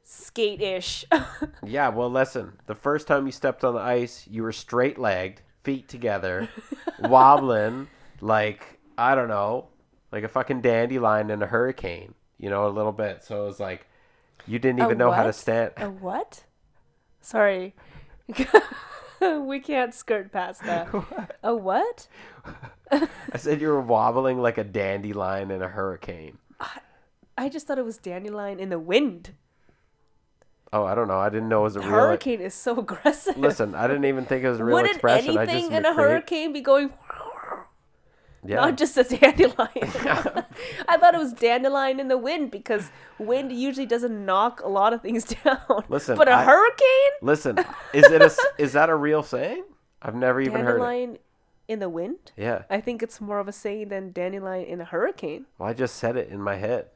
[0.05, 1.05] skate ish.
[1.67, 2.53] Yeah, well, listen.
[2.67, 6.49] The first time you stepped on the ice, you were straight legged, feet together,
[6.99, 7.89] wobbling
[8.23, 9.67] like I don't know,
[10.11, 12.15] like a fucking dandelion in a hurricane.
[12.39, 13.23] You know, a little bit.
[13.23, 13.87] So it was like
[14.47, 15.73] you didn't even know how to stand.
[15.77, 16.45] A what?
[17.21, 17.75] Sorry.
[19.21, 20.89] we can't skirt past that.
[21.43, 22.07] A what?
[22.91, 26.39] I said you were wobbling like a dandelion in a hurricane.
[27.37, 29.35] I just thought it was dandelion in the wind.
[30.73, 31.19] Oh, I don't know.
[31.19, 31.89] I didn't know it was a real.
[31.91, 33.37] Hurricane is so aggressive.
[33.39, 35.31] Listen, I didn't even think it was a real Wouldn't expression.
[35.39, 36.93] I just anything in a create- hurricane be going?
[38.45, 38.57] Yeah.
[38.57, 39.69] Not just a dandelion.
[40.89, 44.93] I thought it was dandelion in the wind because wind usually doesn't knock a lot
[44.93, 45.59] of things down.
[45.89, 47.59] Listen, but a I- hurricane, Listen,
[47.93, 49.65] is it a is that a real saying?
[50.01, 50.79] I've never even heard it.
[50.79, 51.19] dandelion
[51.67, 52.33] in the wind.
[52.37, 52.63] Yeah.
[52.71, 55.47] I think it's more of a saying than dandelion in a hurricane.
[55.59, 56.87] Well, I just said it in my head.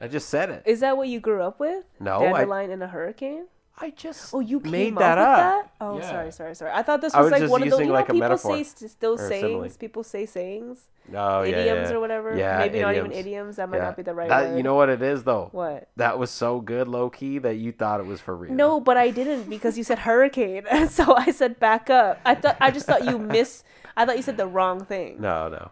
[0.00, 0.62] I just said it.
[0.66, 1.84] Is that what you grew up with?
[2.00, 3.46] No, I- dandelion in a hurricane.
[3.82, 5.36] I just Oh, you came made up that with up.
[5.38, 5.70] that?
[5.80, 6.10] Oh, Yeah.
[6.10, 6.70] sorry, sorry, sorry.
[6.72, 7.80] I thought this was, was like one of those.
[7.80, 9.60] You know, like a people metaphor say still those simile.
[9.62, 9.76] sayings.
[9.78, 11.96] People say sayings, Oh, yeah, idioms yeah.
[11.96, 12.36] or whatever.
[12.36, 13.26] Yeah, Maybe not even idioms.
[13.26, 13.56] idioms.
[13.56, 13.84] That might Yeah.
[13.84, 14.56] not be the right That- word.
[14.58, 15.48] You know what it is though?
[15.52, 15.88] what?
[15.96, 18.52] That was so good, low key, that you thought it was for real.
[18.52, 22.18] No, but I didn't because you said hurricane, so I said back up.
[22.26, 23.64] I thought I just thought you miss.
[23.96, 25.22] I thought you said the wrong thing.
[25.22, 25.70] No, no.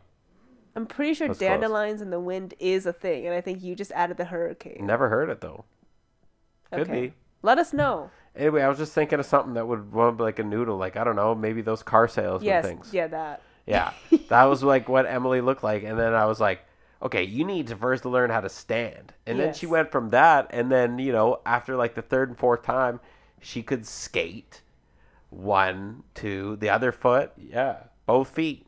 [0.78, 1.48] I'm pretty sure That's close.
[1.48, 4.78] dandelions in the wind is a thing, and I think you just added the hurricane.
[4.86, 5.64] Never heard it though.
[6.70, 7.08] Could Okay.
[7.08, 7.14] be.
[7.42, 8.10] Let us know.
[8.36, 10.96] Anyway, I was just thinking of something that would want be like a noodle, like
[10.96, 12.94] I don't know, maybe those car salesman Yes, things.
[12.94, 13.42] yeah, that.
[13.66, 13.90] Yeah,
[14.28, 16.60] that was like what Emily looked like, and then I was like,
[17.02, 20.46] okay, you need to first learn how to stand, and then she went from that,
[20.50, 23.00] and then you know after like the third and fourth time,
[23.40, 24.62] she could skate,
[25.30, 28.64] one, two, the other foot, yeah, both feet.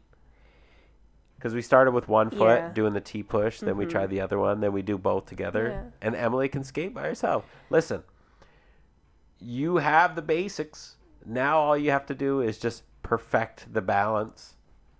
[1.40, 2.68] Because we started with one foot Yeah.
[2.74, 4.10] doing the T push, then we tried mm-hmm.
[4.16, 6.06] the other one, then we do both together, Yeah.
[6.06, 7.46] and Emily can skate by herself.
[7.70, 8.02] Listen,
[9.38, 10.96] you have the basics.
[11.24, 14.56] Now all you have to do is just perfect the balance.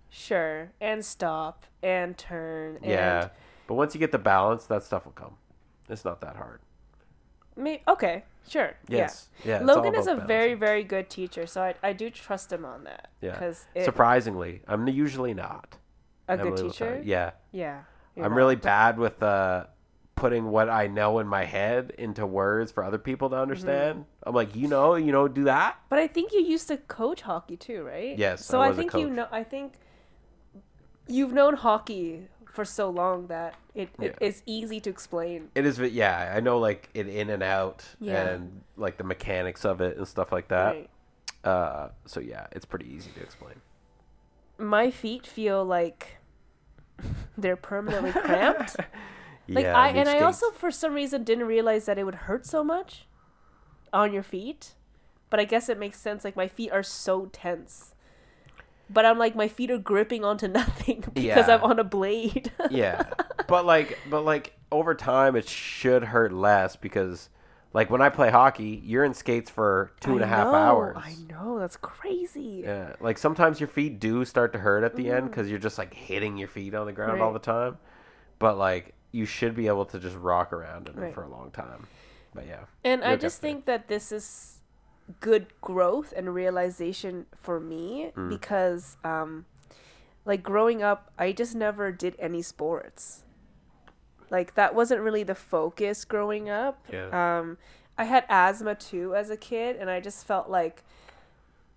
[0.09, 2.77] Sure, and stop and turn.
[2.77, 3.29] And Yeah.
[3.67, 5.37] But once you get the balance, that stuff will come.
[5.89, 6.61] It's not that hard.
[7.55, 8.73] Me okay, sure.
[8.87, 9.29] Yes.
[9.45, 9.59] Yeah.
[9.59, 9.65] Yeah.
[9.65, 12.85] Logan is a about very, very good teacher, so I, I do trust him on
[12.85, 13.09] that.
[13.21, 13.33] yeah.
[13.33, 15.77] Because it, Surprisingly, I'm usually not.
[16.27, 17.01] A good teacher.
[17.03, 17.31] Yeah.
[17.51, 17.81] Yeah.
[18.21, 19.65] I'm really bad with uh,
[20.15, 23.35] putting what I know in my head into words for other people Mm-hmm.
[23.37, 24.05] to understand.
[24.23, 25.77] I'm like, you know, you know, do that.
[25.89, 28.17] But I think you used to coach hockey too, right?
[28.17, 29.27] Yes, So I I, think you know.
[29.31, 29.73] I think
[31.07, 34.27] you've known hockey for so long that it, it Yeah.
[34.27, 35.49] is easy to explain.
[35.55, 36.33] It is, yeah.
[36.35, 38.27] I know like it in and out, Yeah.
[38.29, 40.75] and like the mechanics of it and stuff like that.
[40.75, 40.89] Right.
[41.43, 43.55] Uh, so yeah, it's pretty easy to explain.
[44.61, 46.17] My feet feel like
[47.37, 48.75] they're permanently cramped.
[49.47, 52.45] Like yeah, I and I also for some reason didn't realize that it would hurt
[52.45, 53.05] so much
[53.91, 54.75] on your feet.
[55.29, 56.23] But I guess it makes sense.
[56.23, 57.93] Like my feet are so tense.
[58.89, 61.55] But I'm like my feet are gripping onto nothing because Yeah.
[61.55, 62.51] I'm on a blade.
[62.69, 63.03] yeah
[63.47, 67.29] but like but like over time it should hurt less because
[67.73, 70.97] like when i play hockey you're in skates for two and a half know, hours
[70.99, 72.61] I know that's crazy.
[72.65, 75.77] yeah like sometimes your feet do start to hurt at the end because you're just
[75.77, 77.33] like hitting your feet on the ground all Mm-hmm.
[77.33, 77.77] The time
[78.39, 81.13] but like you should be able to just rock around in Right.
[81.13, 81.87] for a long time
[82.33, 84.57] but yeah And I just think that this is
[85.19, 88.29] good growth and realization for me Mm.
[88.29, 89.45] because um
[90.25, 93.23] like growing up I just never did any sports.
[94.31, 96.83] Like that wasn't really the focus growing up.
[96.91, 97.39] Yeah.
[97.39, 97.57] Um
[97.97, 100.83] I had asthma too as a kid and I just felt like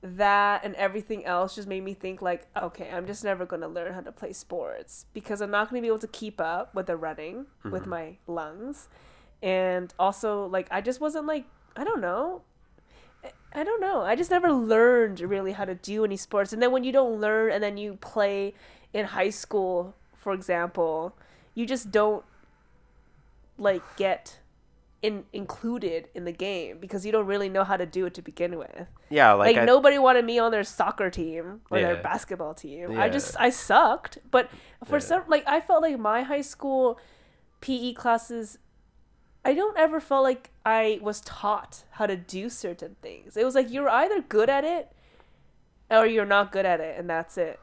[0.01, 3.69] that and everything else just made me think like okay i'm just never going to
[3.69, 6.75] learn how to play sports because i'm not going to be able to keep up
[6.75, 8.89] with the running with my lungs.
[9.43, 12.43] And also like i just wasn't like i don't know.
[13.55, 14.03] I don't know.
[14.03, 16.53] I just never learned really how to do any sports.
[16.53, 18.53] And then when you don't learn and then you play
[18.93, 21.17] in high school for example
[21.55, 22.25] you just don't
[23.59, 24.39] like get
[25.03, 28.23] in included in the game because you don't really know how to do it to
[28.23, 31.97] begin with yeah like, like, I, nobody wanted me on their soccer team or their
[31.97, 32.93] basketball team.
[32.93, 33.03] Yeah.
[33.03, 34.49] I just I sucked, but
[34.85, 35.01] for Yeah.
[35.01, 36.99] some like I felt like my high school
[37.61, 38.59] PE classes
[39.45, 43.37] I don't ever felt like I was taught how to do certain things.
[43.37, 44.91] It was like you're either good at it
[45.91, 47.61] or you're not good at it and that's it.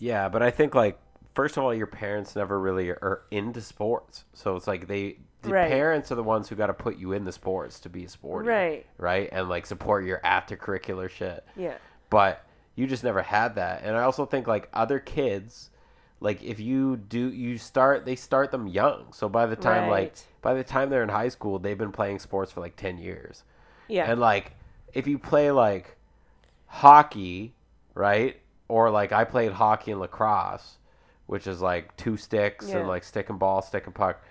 [0.00, 0.98] Yeah, but I think like
[1.34, 5.50] first of all, your parents never really are into sports, so it's like they the
[5.50, 5.70] Right.
[5.70, 8.08] parents are the ones who got to put you in the sports to be a
[8.08, 8.86] sporty, Right.
[8.96, 11.44] Right, and like support your after curricular shit.
[11.54, 11.74] Yeah.
[12.08, 12.42] But
[12.76, 15.70] you just never had that, and I also think like other kids,
[16.20, 20.14] like if you do, you start they start them young, so by the time like
[20.40, 23.44] by the time they're in high school, they've been playing sports for like ten years.
[23.88, 24.10] Yeah.
[24.10, 24.52] And like,
[24.94, 25.96] if you play like
[26.66, 27.54] hockey,
[27.94, 28.40] right?
[28.68, 30.78] Or like I played hockey and lacrosse,
[31.26, 32.78] which is like two sticks Yeah.
[32.78, 34.22] and like stick and ball, stick and puck.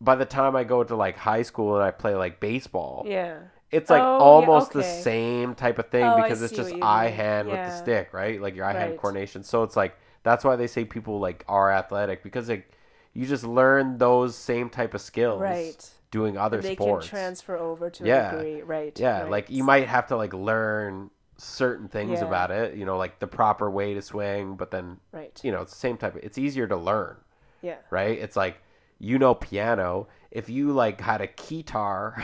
[0.00, 3.38] By the time I go to like high school and I play like baseball, yeah.
[3.70, 6.72] it's like Oh, yeah, almost the same type of thing Oh, I because it's just
[6.82, 7.14] eye mean.
[7.14, 8.40] hand with the stick, right?
[8.40, 8.98] Like your eye hand Right.
[9.00, 9.42] coordination.
[9.42, 12.70] So it's like that's why they say people like are athletic because like
[13.14, 15.90] you just learn those same type of skills Right.
[16.12, 17.06] doing other they sports.
[17.08, 18.30] can transfer over to Yeah.
[18.30, 18.98] a degree, right?
[19.00, 19.30] Yeah, right.
[19.30, 22.26] like you might have to like learn certain things Yeah.
[22.26, 25.38] about it, you know, like the proper way to swing, but then right.
[25.42, 27.16] you know, it's the same type of it's easier to learn,
[27.62, 27.76] Yeah.
[27.90, 28.18] right?
[28.18, 28.60] It's like
[29.00, 32.18] you know piano, if you like had a keytar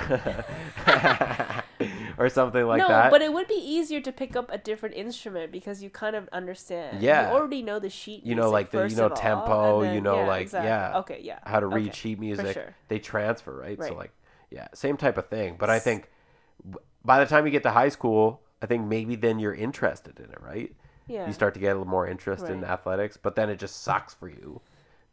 [2.19, 3.11] or something like no, that.
[3.11, 6.29] but it would be easier to pick up a different instrument because you kind of
[6.33, 7.01] understand.
[7.01, 7.31] Yeah.
[7.31, 8.25] You already know the sheet.
[8.27, 10.69] You know, like the- you know, tempo, and you know, yeah, like, exactly.
[10.69, 10.99] yeah.
[10.99, 11.39] Okay, yeah.
[11.45, 12.75] how to read Okay, sheet music, sure.
[12.89, 13.81] they transfer, right?
[13.81, 14.11] So like
[14.51, 15.57] yeah, same type of thing.
[15.59, 16.11] But I think
[17.05, 20.31] by the time you get to high school, I think maybe then you're interested in
[20.37, 20.73] it, right?
[21.07, 21.27] Yeah.
[21.27, 24.15] you start to get a little more interest in athletics but then it just sucks
[24.15, 24.63] for you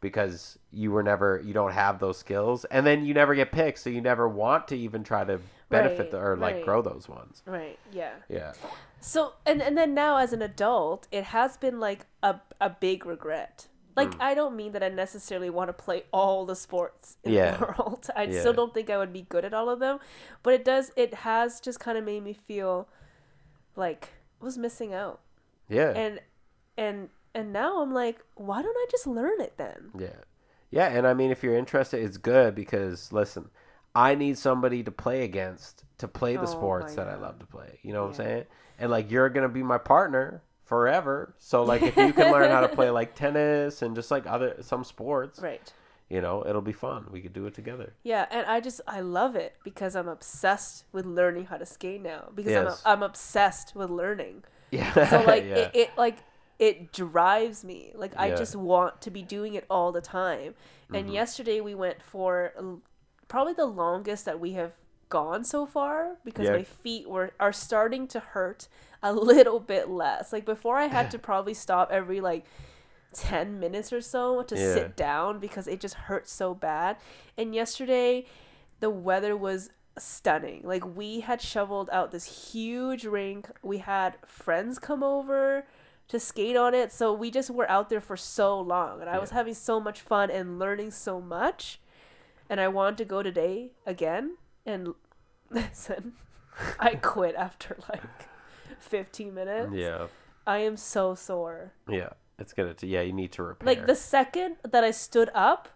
[0.00, 3.78] because you were never you don't have those skills and then you never get picked
[3.78, 5.38] so you never want to even try to
[5.68, 6.64] benefit Right, the, or like right.
[6.64, 7.78] grow those ones Right.
[7.92, 8.14] Yeah.
[8.30, 8.52] yeah
[9.00, 13.04] So and and then now as an adult, it has been like a a big
[13.04, 13.66] regret.
[13.94, 14.22] Like Hmm.
[14.30, 17.56] I don't mean that I necessarily want to play all the sports in Yeah.
[17.58, 18.08] the world.
[18.16, 18.40] I Yeah.
[18.40, 19.98] still don't think I would be good at all of them,
[20.42, 20.90] but it does.
[20.96, 22.88] It has just kind of made me feel
[23.76, 25.20] like was missing out.
[25.68, 26.20] yeah And
[26.76, 29.90] and and now I'm like, why don't I just learn it then?
[29.98, 30.16] yeah
[30.70, 33.50] yeah and i mean if you're interested it's good because listen
[33.94, 37.46] i need somebody to play against to play the Oh sports that i love to
[37.46, 38.44] play you know what i'm saying
[38.78, 42.60] and like you're gonna be my partner forever so like if you can learn how
[42.62, 45.70] to play like tennis and just like other some sports Right.
[46.12, 49.00] You know it'll be fun we could do it together Yeah, and I just I
[49.00, 52.82] love it because I'm obsessed with learning how to skate now because Yes.
[52.84, 54.44] I'm I'm obsessed with learning.
[54.70, 55.56] yeah So like yeah.
[55.56, 56.18] it, it like
[56.58, 57.92] it drives me.
[57.94, 58.36] Like I Yeah.
[58.42, 60.54] just want to be doing it all the time.
[60.94, 61.14] And Mm-hmm.
[61.20, 62.52] yesterday we went for
[63.28, 64.72] probably the longest that we have
[65.08, 66.52] gone so far because Yeah.
[66.52, 68.68] my feet were are starting to hurt
[69.02, 70.32] a little bit less.
[70.32, 72.44] Like before I had to probably stop every like
[73.14, 74.74] 10 minutes or so to Yeah.
[74.74, 76.96] sit down because it just hurt so bad.
[77.36, 78.26] And yesterday
[78.80, 80.62] the weather was stunning.
[80.64, 83.50] Like we had shoveled out this huge rink.
[83.62, 85.66] We had friends come over
[86.08, 86.90] to skate on it.
[86.92, 90.00] So we just were out there for so long and I was having so much
[90.00, 91.80] fun and learning so much.
[92.50, 94.94] And I wanted to go today again and
[95.50, 96.14] listen.
[96.78, 98.02] I quit after like
[98.80, 99.72] 15 minutes.
[99.74, 100.06] yeah
[100.46, 101.72] I am so sore.
[101.88, 105.30] yeah it's gonna t- yeah you need to repair Like the second that I stood
[105.34, 105.68] up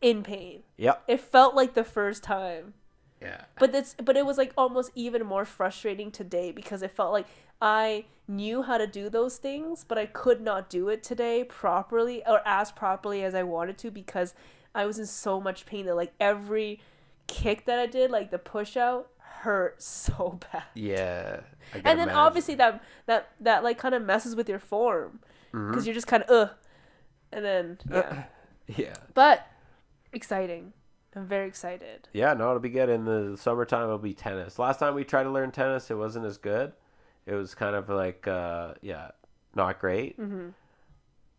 [0.00, 0.62] in pain.
[0.76, 2.74] yep It felt like the first time.
[3.20, 7.12] yeah But it's but it was like almost even more frustrating today because it felt
[7.12, 7.26] like
[7.60, 12.22] I knew how to do those things, but I could not do it today properly
[12.26, 14.34] or as properly as I wanted to because
[14.74, 16.80] I was in so much pain that like every
[17.26, 20.62] kick that I did, like the push out, hurt so bad.
[20.74, 21.40] yeah
[21.74, 22.14] And then imagine.
[22.14, 25.20] obviously that that that like kind of messes with your form
[25.52, 25.84] because Mm-hmm.
[25.84, 26.52] you're just kind of uh,
[27.32, 28.24] and then yeah.
[28.76, 29.46] yeah but
[30.12, 30.72] exciting.
[31.16, 32.08] I'm very excited.
[32.12, 35.24] yeah no it'll be good in the summertime it'll be tennis last time we tried
[35.24, 36.72] to learn tennis it wasn't as good
[37.26, 39.10] it was kind of like uh yeah
[39.56, 40.50] not great Mm-hmm.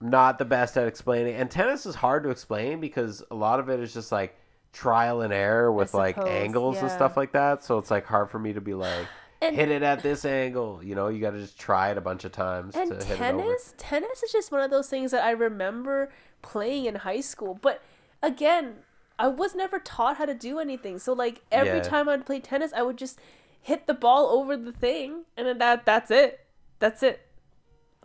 [0.01, 3.69] not the best at explaining and tennis is hard to explain because a lot of
[3.69, 4.35] it is just like
[4.73, 8.29] trial and error with like suppose, angles and stuff like that so it's like hard
[8.29, 9.07] for me to be like
[9.41, 12.01] And- hit it at this angle you know you got to just try it a
[12.01, 14.87] bunch of times And to hit it over tennis, tennis is just one of those
[14.89, 17.57] things that I remember playing in high school.
[17.61, 17.81] But
[18.21, 18.77] again,
[19.19, 20.99] I was never taught how to do anything.
[20.99, 21.83] So like every Yeah.
[21.83, 23.19] time I'd play tennis, I would just
[23.61, 26.45] hit the ball over the thing, and then that that's it.
[26.79, 27.21] That's it.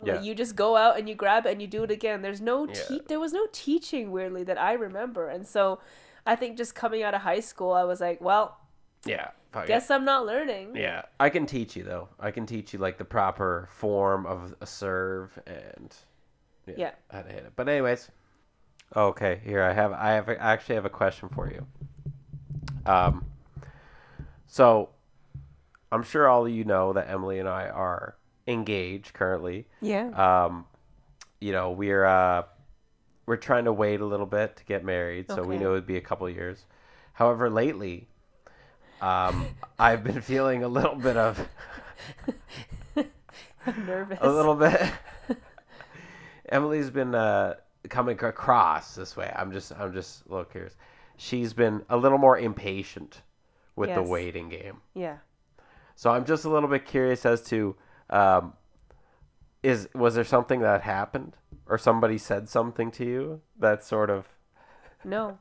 [0.01, 0.21] Like, Yeah.
[0.21, 2.21] you just go out and you grab it and you do it again.
[2.21, 2.97] There's no Yeah.
[3.07, 5.79] there was no teaching weirdly that I remember, and so
[6.25, 8.57] I think just coming out of high school, I was like, well,
[9.05, 9.29] yeah
[9.59, 10.75] fuck guess I'm not learning.
[10.75, 12.09] Yeah, I can teach you though.
[12.19, 15.95] I can teach you like the proper form of a serve and
[16.65, 16.91] Yeah.
[17.11, 17.53] how to hit it.
[17.55, 18.09] But anyways,
[18.95, 21.65] okay, here I have I have I actually have a question for you.
[22.85, 23.25] Um,
[24.45, 24.89] so
[25.91, 28.15] I'm sure all of you know that Emily and I are
[28.47, 29.67] engaged currently.
[29.81, 30.09] Yeah.
[30.45, 30.65] Um,
[31.39, 32.43] you know, we're uh,
[33.25, 35.97] we're trying to wait a little bit to get married, so we know it'd be
[35.97, 36.65] a couple years.
[37.13, 38.07] However, lately,
[39.01, 39.45] um,
[39.79, 41.47] I've been feeling a little bit of
[43.85, 44.17] nervous.
[44.21, 44.79] a little bit.
[46.49, 47.55] Emily's been uh,
[47.89, 49.31] coming across this way.
[49.35, 50.75] I'm just I'm just a little curious.
[51.17, 53.21] She's been a little more impatient
[53.75, 54.81] with the waiting game.
[54.93, 55.17] Yeah.
[55.95, 57.75] So I'm just a little bit curious as to
[58.09, 58.53] um,
[59.63, 61.35] is was there something that happened
[61.65, 64.25] or somebody said something to you that sort of
[65.03, 65.39] No.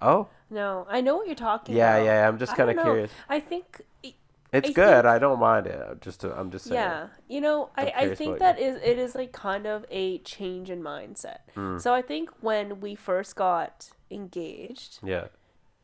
[0.00, 0.86] oh No.
[0.88, 2.04] I know what you're talking yeah about.
[2.06, 3.10] yeah I'm just kind of curious.
[3.28, 4.74] I think It's I good.
[4.74, 5.80] think- I don't mind it.
[5.90, 6.74] I'm Just I'm just saying.
[6.80, 10.18] Yeah, you know, I'm I, I think that is it is like kind of a
[10.18, 11.38] change in mindset.
[11.56, 11.80] Mm.
[11.80, 15.26] So I think when we first got engaged, Yeah.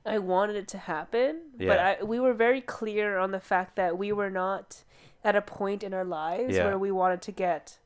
[0.06, 3.98] I wanted it to happen, but I, we were very clear on the fact that
[3.98, 4.84] we were not
[5.24, 6.64] at a point in our lives Yeah.
[6.66, 7.78] where we wanted to get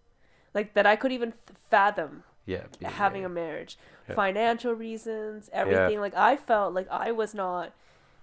[0.54, 1.32] like that I could even
[1.70, 2.64] fathom Yeah.
[2.78, 3.78] being having a marriage.
[4.08, 4.14] Yeah.
[4.14, 6.00] Financial reasons, everything.
[6.00, 7.72] Like I felt like I was not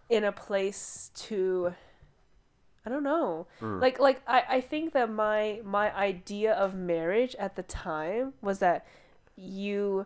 [0.09, 1.73] in a place to
[2.85, 3.47] I don't know.
[3.61, 3.81] Mm.
[3.81, 8.59] Like like I, I think that my my idea of marriage at the time was
[8.59, 8.85] that
[9.35, 10.05] you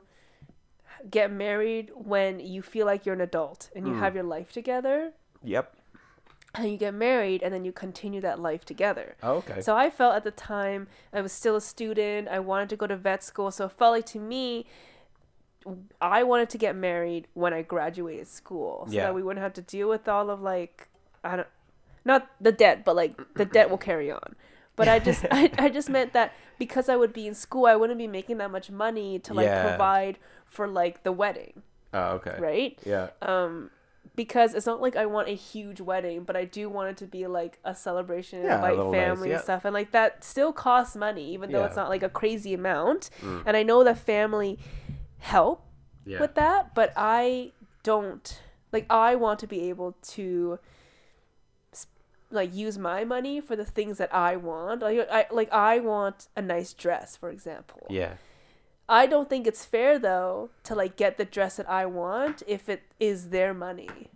[1.09, 3.99] get married when you feel like you're an adult and you Mm.
[3.99, 5.11] have your life together
[5.43, 5.75] Yep.
[6.55, 9.15] And you get married and then you continue that life together.
[9.23, 9.61] Oh, okay.
[9.61, 12.27] So I felt at the time I was still a student.
[12.27, 13.49] I wanted to go to vet school.
[13.51, 14.65] So it felt like to me,
[16.01, 19.03] I wanted to get married when I graduated school, so Yeah.
[19.03, 20.89] that we wouldn't have to deal with all of like
[21.23, 21.47] I don't,
[22.03, 24.35] not the debt, but like the debt will carry on.
[24.75, 27.75] But I just I, I just meant that because I would be in school, I
[27.77, 29.61] wouldn't be making that much money to like Yeah.
[29.69, 32.35] provide for like the wedding, oh, okay.
[32.39, 32.77] right?
[32.85, 33.09] Yeah.
[33.21, 33.71] um
[34.15, 37.05] because it's not like I want a huge wedding, but I do want it to
[37.07, 39.35] be like a celebration, Yeah, invite little nice, family yeah.
[39.35, 42.53] and stuff, and like that still costs money, even though it's not like a crazy
[42.53, 43.09] amount.
[43.21, 43.43] Mm.
[43.45, 44.59] And I know that family
[45.19, 45.65] help
[46.05, 46.19] Yeah.
[46.19, 47.51] with that, but I
[47.83, 48.39] don't
[48.71, 48.85] like.
[48.89, 50.59] I want to be able to
[52.31, 54.81] like use my money for the things that I want.
[54.81, 57.85] Like I like I want a nice dress, for example.
[57.89, 58.13] Yeah.
[59.01, 62.69] I don't think it's fair though to like get the dress that I want if
[62.69, 64.09] it is their money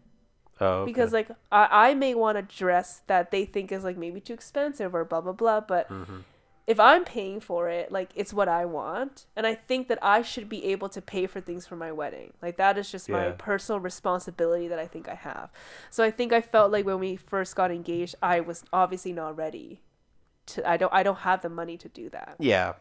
[0.59, 0.65] Oh.
[0.82, 0.91] Okay.
[0.91, 4.34] because like I, I may want a dress that they think is like maybe too
[4.34, 6.23] expensive or blah blah blah but Mhm.
[6.73, 10.19] if i'm paying for it like it's what i want and i think that i
[10.23, 13.30] should be able to pay for things for my wedding like that is just my
[13.47, 15.47] personal responsibility that i think i have
[15.91, 19.38] so i think i felt like when we first got engaged i was obviously not
[19.38, 19.69] ready
[20.47, 22.73] to i don't i don't have the money to do that Yeah.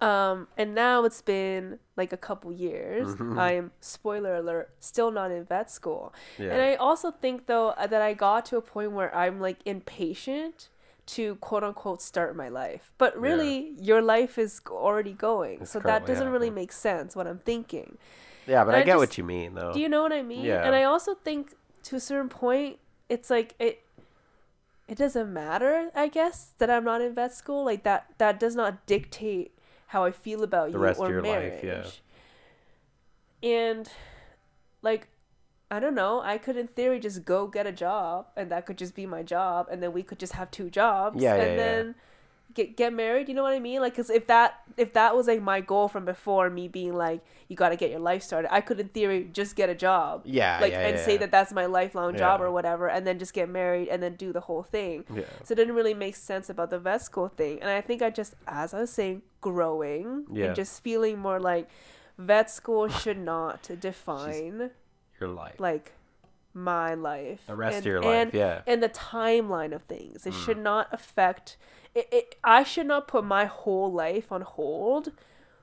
[0.00, 3.14] Um, and now it's been like a couple years.
[3.16, 3.38] Mhm.
[3.38, 6.14] I am spoiler alert, still not in vet school.
[6.38, 6.52] Yeah.
[6.52, 9.58] And I also think though uh, that I got to a point where I'm like
[9.66, 10.68] impatient
[11.06, 12.92] to quote unquote start my life.
[12.96, 16.54] But really, your life is already going, It's so that doesn't really happening.
[16.62, 17.14] make sense.
[17.16, 17.98] What I'm thinking.
[18.46, 19.72] yeah, but I I get just- what you mean though.
[19.72, 20.44] Do you know what I mean?
[20.44, 20.64] Yeah.
[20.64, 22.78] And I also think to a certain point,
[23.08, 23.82] it's like it.
[24.88, 27.64] It doesn't matter, I guess, that I'm not in vet school.
[27.64, 28.06] Like that.
[28.18, 29.52] That does not dictate
[29.90, 31.52] how I feel about The you rest or of your marriage.
[31.64, 32.02] life,
[33.42, 33.88] And,
[34.82, 35.08] like,
[35.70, 36.20] I don't know.
[36.20, 39.22] I could, in theory, just go get a job, and that could just be my
[39.22, 41.56] job, and then we could just have two jobs, Yeah, yeah, and yeah.
[41.56, 41.94] then
[42.54, 43.28] get get married.
[43.28, 43.80] You know what I mean?
[43.80, 47.22] Like, cause if that if that was like my goal from before, me being like,
[47.48, 50.22] you got to get your life started, I could, in theory, just get a job,
[50.24, 50.58] yeah.
[50.60, 51.18] like, yeah, and yeah, say yeah.
[51.18, 54.32] that that's my lifelong job or whatever, and then just get married and then do
[54.32, 55.04] the whole thing.
[55.14, 55.24] Yeah.
[55.44, 57.60] So it didn't really make sense about the vet school thing.
[57.60, 61.68] And I think I just, as I was saying, growing and just feeling more like
[62.18, 64.70] vet school should not define
[65.18, 65.56] Your life.
[65.58, 65.92] like
[66.54, 67.40] my life.
[67.46, 68.14] The rest and, of your life.
[68.14, 68.62] And, yeah.
[68.66, 70.26] and the timeline of things.
[70.26, 70.44] It Mm.
[70.44, 71.56] should not affect.
[71.94, 75.12] It, it, I should not put my whole life on hold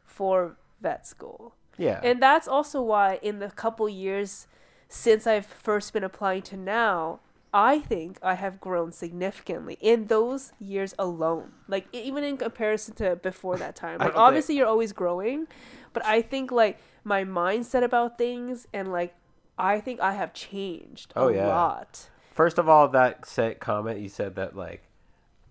[0.03, 1.55] for vet school.
[1.77, 1.99] Yeah.
[2.03, 4.47] And that's also why in the couple years
[4.89, 7.19] since I've first been applying to now,
[7.53, 11.51] I think I have grown significantly in those years alone.
[11.67, 13.99] Like even in comparison to before that time.
[13.99, 15.47] Like don't think- obviously you're always growing,
[15.93, 19.13] but I think like my mindset about things and like
[19.57, 21.47] I think I have changed a Oh, yeah.
[21.47, 22.09] lot.
[22.33, 24.83] First of all, that set comment you said that like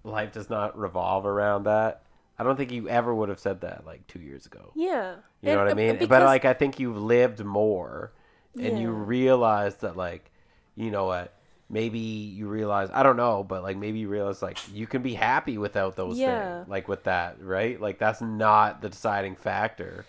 [0.04, 2.02] life does not revolve around that.
[2.38, 4.70] I don't think you ever would have said that like two years ago.
[4.74, 5.16] Yeah.
[5.40, 6.06] You know And, what I uh, mean?
[6.08, 8.12] but like I think you've lived more
[8.58, 9.04] and you Yeah.
[9.06, 10.30] realize that like
[10.76, 11.32] you know what
[11.68, 15.14] maybe you realize I don't know, but like maybe you realize like you can be
[15.14, 16.58] happy without those Yeah.
[16.58, 16.68] things.
[16.68, 17.80] Like with that, right?
[17.80, 20.04] Like that's not the deciding factor.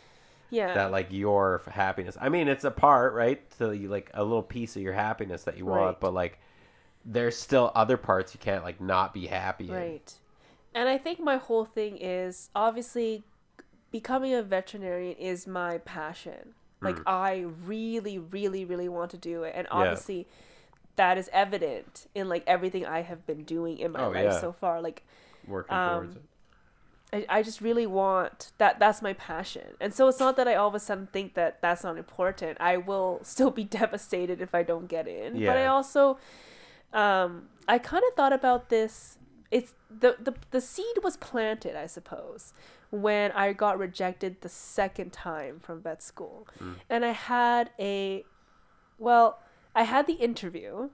[0.49, 0.73] Yeah.
[0.73, 2.17] that like your happiness.
[2.19, 3.41] I mean, it's a part, right?
[3.57, 5.99] So you like a little piece of your happiness that you want, Right.
[5.99, 6.39] but like
[7.05, 9.73] there's still other parts you can't like not be happy in.
[9.73, 10.13] Right.
[10.73, 13.23] And I think my whole thing is obviously
[13.91, 16.53] becoming a veterinarian is my passion.
[16.81, 19.53] Like I really, really, really want to do it.
[19.55, 19.77] And Hmm.
[19.77, 19.83] Yeah.
[19.83, 20.27] obviously
[20.95, 24.39] that is evident in like everything I have been doing in my Oh, life yeah.
[24.41, 24.81] so far.
[24.81, 25.03] Like
[25.47, 26.21] Working Um, towards it.
[27.13, 29.75] I, I just really want that that's my passion.
[29.79, 32.57] And so it's not that i all of a sudden think that that's not important.
[32.59, 35.35] I will still be devastated if i don't get in.
[35.37, 35.51] Yeah.
[35.51, 36.17] but i also
[36.93, 39.17] um i kind of thought about this.
[39.49, 42.53] It's the, the the seed was planted i suppose
[42.89, 46.47] when i got rejected the second time from vet school.
[46.89, 48.25] And i had a
[48.99, 49.39] well
[49.73, 50.89] i had the interview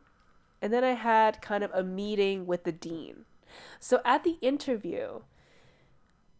[0.62, 3.26] and then i had kind of a meeting with the dean.
[3.80, 5.22] So at the interview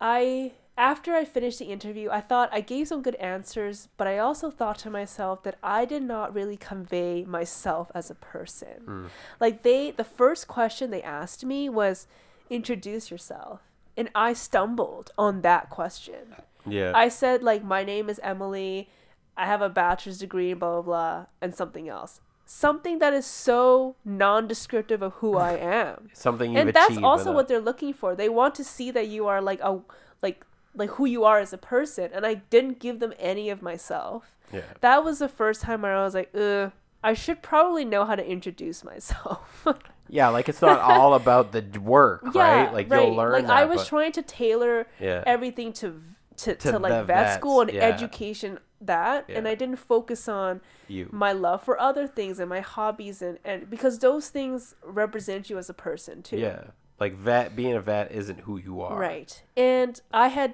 [0.04, 4.18] I after I finished the interview, I thought I gave some good answers, but I
[4.18, 8.82] also thought to myself that I did not really convey myself as a person.
[8.86, 9.06] Hmm.
[9.40, 12.08] Like they the first question they asked me was
[12.50, 13.62] introduce yourself.
[13.96, 16.36] And I stumbled on that question.
[16.66, 16.92] Yeah.
[16.94, 18.90] I said like my name is Emily,
[19.38, 22.20] I have a bachelor's degree blah blah blah and something else.
[22.46, 27.60] Something that is so non-descriptive of who I am Something and that's also what they're
[27.62, 29.80] looking for they want to see that you are like a
[30.22, 33.62] like like who you are as a person and i didn't give them any of
[33.62, 34.62] myself Yeah.
[34.82, 36.72] that was the first time where i was like Ugh,
[37.04, 39.66] i should probably know how to introduce myself
[40.10, 42.74] Yeah, like it's not all about the work, yeah right?
[42.74, 43.08] Like right.
[43.08, 45.24] you'll learn like that, i was but- trying to tailor Yeah.
[45.26, 46.02] everything to
[46.38, 47.82] to, to, To like vet school and yeah.
[47.84, 51.08] education that and i didn't focus on you.
[51.12, 55.58] my love for other things and my hobbies and, and because those things represent you
[55.58, 56.64] as a person too Yeah.
[57.00, 58.98] Like vet being a vet isn't who you are.
[58.98, 59.42] Right.
[59.58, 60.54] And I had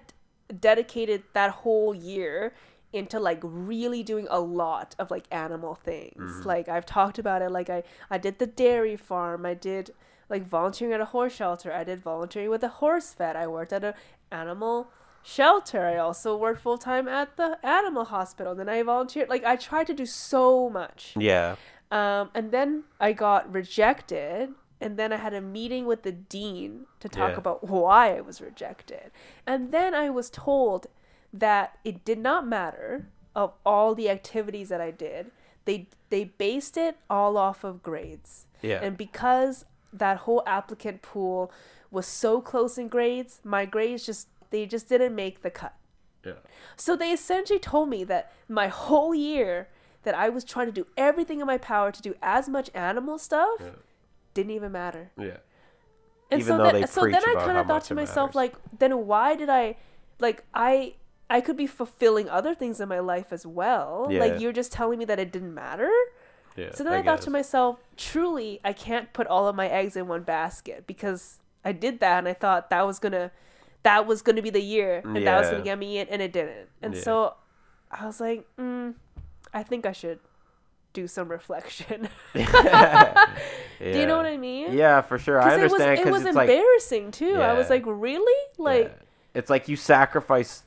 [0.60, 2.54] dedicated that whole year
[2.92, 6.16] into like really doing a lot of like animal things.
[6.18, 6.48] Mm-hmm.
[6.48, 9.92] Like I've talked about it like I I did the dairy farm, I did
[10.28, 13.74] like volunteering at a horse shelter, I did volunteering with a horse vet, I worked
[13.74, 13.94] at a
[14.32, 14.92] animal
[15.24, 15.86] shelter.
[15.86, 18.56] I also worked full time at the animal hospital.
[18.56, 21.14] Then I volunteered like I tried to do so much.
[21.18, 21.56] Yeah.
[21.92, 24.50] Um, and then I got rejected,
[24.80, 27.38] and then I had a meeting with the dean to talk Yeah.
[27.38, 29.12] about why I was rejected.
[29.48, 30.88] And then I was told
[31.34, 35.32] that it did not matter of all the activities that I did.
[35.66, 38.48] They they based it all off of grades.
[38.62, 38.80] Yeah.
[38.82, 41.52] And because that whole applicant pool
[41.92, 45.76] was so close in grades, my grades just they just didn't make the cut.
[46.26, 46.34] Yeah.
[46.76, 49.70] So they essentially told me that my whole year
[50.04, 53.18] that I was trying to do everything in my power to do as much animal
[53.18, 53.70] stuff Yeah.
[54.34, 55.12] didn't even matter.
[55.18, 55.38] Yeah.
[56.32, 58.36] And Even so then, so then I kind of thought to myself matters.
[58.36, 59.78] like, then why did I,
[60.20, 60.96] like I,
[61.30, 64.08] I could be fulfilling other things in my life as well.
[64.10, 64.20] Yeah.
[64.20, 65.92] Like you're just telling me that it didn't matter.
[66.56, 66.74] Yeah.
[66.74, 70.08] So then I, thought to myself, truly, I can't put all of my eggs in
[70.08, 73.32] one basket because I did that and I thought that was gonna,
[73.84, 76.32] that was gonna be the year and that was gonna get me in, and it
[76.34, 76.70] didn't.
[76.82, 77.02] And Yeah.
[77.02, 77.36] so
[77.92, 78.94] I was like, mm,
[79.54, 80.20] I think I should
[80.94, 82.10] do some reflection.
[82.34, 82.40] Do
[83.98, 84.74] you know what I mean?
[84.74, 85.40] Yeah, for sure.
[85.40, 87.36] I Because it was understand it was it's like embarrassing too.
[87.42, 88.48] I was like, really?
[88.58, 89.04] Like, Yeah.
[89.34, 90.64] it's like you sacrifice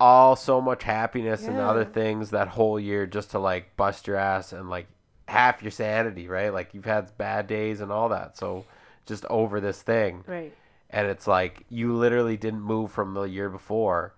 [0.00, 4.16] all so much happiness and other things that whole year just to like bust your
[4.16, 4.86] ass and like
[5.28, 6.52] half your sanity, right?
[6.52, 8.38] Like you've had bad days and all that.
[8.38, 8.64] So
[9.04, 10.24] just over this thing.
[10.26, 10.54] right?
[10.90, 14.14] And it's like you literally didn't move from the year before.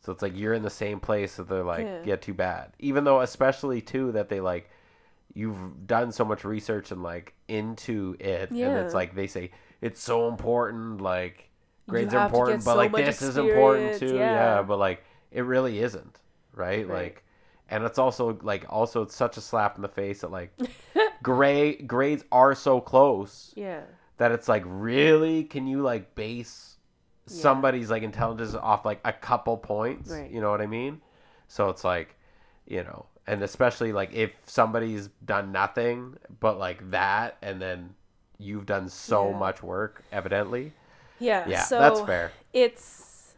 [0.00, 2.02] So it's like you're in the same place so they're like, Yeah.
[2.04, 2.72] yeah, too bad.
[2.78, 4.70] Even though especially too that they like
[5.34, 9.50] you've done so much research and like into it and it's like they say
[9.82, 11.50] it's so important like
[11.86, 14.56] grades are have to get important but so like this is important too yeah.
[14.56, 14.62] yeah.
[14.62, 16.18] but like it really isn't
[16.54, 17.02] right, Right.
[17.02, 17.24] like
[17.68, 20.50] and it's also like also it's such a slap in the face that like
[21.22, 23.82] gray grades are so close Yeah.
[24.18, 26.76] That it's like really can you like base
[27.28, 27.42] Yeah.
[27.42, 30.30] somebody's like intelligence off like a couple points Right.
[30.30, 31.00] you know what i mean
[31.48, 32.14] so it's like
[32.66, 37.94] you know and especially like if somebody's done nothing but like that and then
[38.38, 39.38] you've done so Yeah.
[39.38, 40.72] much work evidently
[41.18, 41.46] Yeah.
[41.48, 43.34] yeah so that's fair It's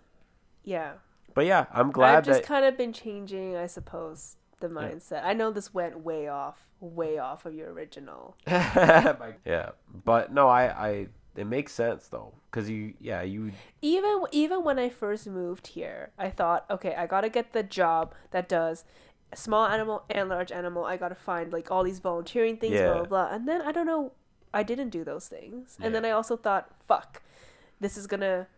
[0.64, 0.93] yeah.
[1.35, 5.24] but yeah i'm glad I've just that kind of been changing, I suppose, the mindset.
[5.24, 8.36] I know this went way off, way off of your original.
[8.46, 9.70] yeah
[10.04, 11.06] but no i i
[11.36, 13.52] it makes sense though because you yeah you
[13.82, 18.14] Even even when I first moved here, I thought, okay, I gotta get the job
[18.32, 18.84] that does
[19.34, 20.84] small animal and large animal.
[20.84, 22.92] I gotta find like all these volunteering things, blah Yeah.
[22.94, 23.28] blah blah.
[23.34, 24.12] And then I don't know,
[24.52, 25.78] I didn't do those things.
[25.80, 27.22] And then I also thought, fuck,
[27.78, 28.48] this is gonna.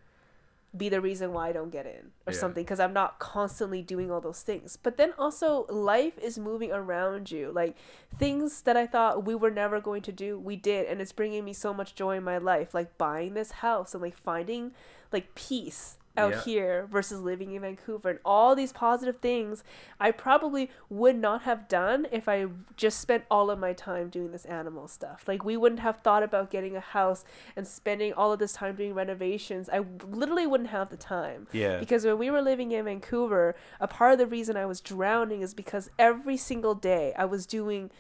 [0.77, 2.39] Be the reason why I don't get in or Yeah.
[2.39, 4.79] something because I'm not constantly doing all those things.
[4.83, 7.53] But then also life is moving around you.
[7.53, 7.77] Like
[8.19, 11.45] things that I thought we were never going to do, we did and it's bringing
[11.45, 14.73] me so much joy in my life like buying this house and like finding
[15.13, 16.41] like peace out Yeah.
[16.43, 19.65] here versus living in Vancouver and all these positive things
[19.99, 22.47] I probably would not have done if I
[22.77, 25.25] just spent all of my time doing this animal stuff.
[25.27, 27.25] Like we wouldn't have thought about getting a house
[27.57, 29.69] and spending all of this time doing renovations.
[29.71, 31.47] I literally wouldn't have the time.
[31.53, 31.79] Yeah.
[31.79, 35.41] Because when we were living in Vancouver, a part of the reason I was drowning
[35.41, 37.91] is because every single day I was doing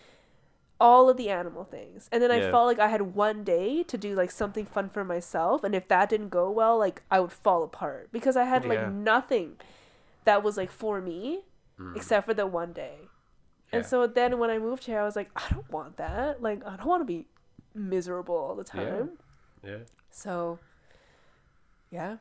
[0.82, 2.08] all of the animal things.
[2.12, 5.04] And then I felt like I had one day to do like something fun for
[5.04, 8.64] myself and if that didn't go well, like I would fall apart because I had
[8.64, 8.90] like Yeah.
[9.14, 9.56] nothing
[10.24, 11.20] that was like for me
[11.94, 12.96] except for the one day.
[13.02, 13.08] Mm.
[13.70, 13.76] Yeah.
[13.76, 16.42] And so then when I moved here, I was like, I don't want that.
[16.42, 17.26] Like I don't want to be
[17.74, 19.10] miserable all the time.
[19.64, 19.78] Yeah.
[20.10, 20.58] So
[21.90, 22.16] yeah.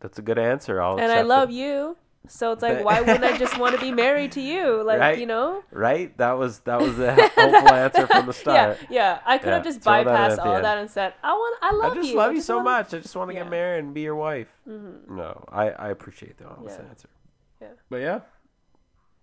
[0.00, 0.82] That's a good answer.
[0.82, 1.54] I'll and I love it.
[1.54, 1.96] you.
[2.28, 4.82] So it's like, why wouldn't I just want to be married to you?
[4.82, 5.18] Like, Right.
[5.18, 5.62] you know?
[5.70, 6.16] Right?
[6.18, 8.78] That was that was the hopeful answer from the start.
[8.82, 9.18] Yeah, yeah.
[9.24, 11.72] I could have just throw that bypassed at all that and said, I want, I
[11.72, 12.00] love you.
[12.00, 12.16] I just you.
[12.16, 12.94] love I you just so wanna-" much.
[12.94, 13.42] I just want to Yeah.
[13.44, 14.48] get married and be your wife.
[14.68, 15.08] Mhm.
[15.08, 16.88] No, I, I appreciate the honest Yeah.
[16.88, 17.08] answer.
[17.60, 17.68] Yeah.
[17.90, 18.20] But yeah.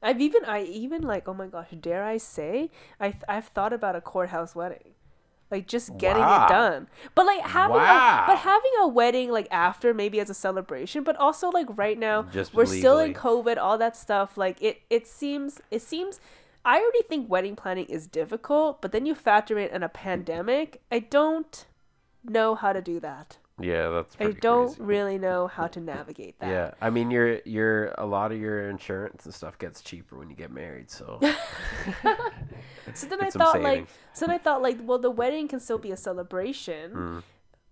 [0.01, 3.71] I've even, I even like, oh my gosh, dare I say, I, th- I've thought
[3.71, 4.95] about a courthouse wedding.
[5.53, 6.45] Like just getting Wow.
[6.45, 8.23] it done, but like having Wow.
[8.23, 11.99] a, but having a wedding like after maybe as a celebration, but also like right
[12.09, 13.13] now Just we're still in.
[13.13, 14.29] COVID, all that stuff.
[14.35, 16.19] Like it, it seems, it seems.
[16.65, 20.81] I already think wedding planning is difficult, but then you factor in a pandemic.
[20.91, 21.65] I don't
[22.23, 23.37] know how to do that.
[23.59, 24.81] Yeah, that's I don't crazy.
[24.83, 26.49] really know how to navigate that.
[26.49, 30.29] Yeah, I mean, your your a lot of your insurance and stuff gets cheaper when
[30.29, 30.89] you get married.
[30.89, 31.19] So
[32.93, 35.77] So then I thought like, so then I thought like, well, the wedding can still
[35.77, 37.23] be a celebration, Mm.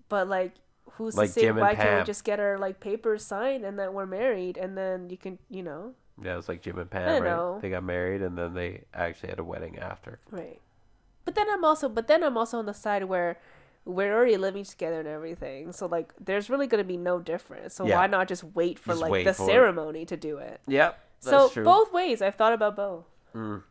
[0.09, 0.53] but like,
[0.93, 3.93] who's Like to say why can't we just get our like papers signed and that
[3.93, 7.13] we're married and then you can, you know, yeah, it's like Jim and Pam, I
[7.13, 7.23] right?
[7.23, 7.59] know.
[7.61, 10.19] They got married and then they actually had a wedding after.
[10.29, 10.59] right.
[11.23, 13.37] But then I'm also, but then I'm also on the side where
[13.85, 17.73] we're already living together and everything, so like, there's really gonna be no difference.
[17.75, 17.97] So Yeah.
[17.97, 19.47] why not just wait for Just like wait the for it.
[19.47, 20.61] ceremony to do it?
[20.67, 21.63] Yep, so true.
[21.63, 23.05] both ways, I've thought about both.
[23.35, 23.63] Mm.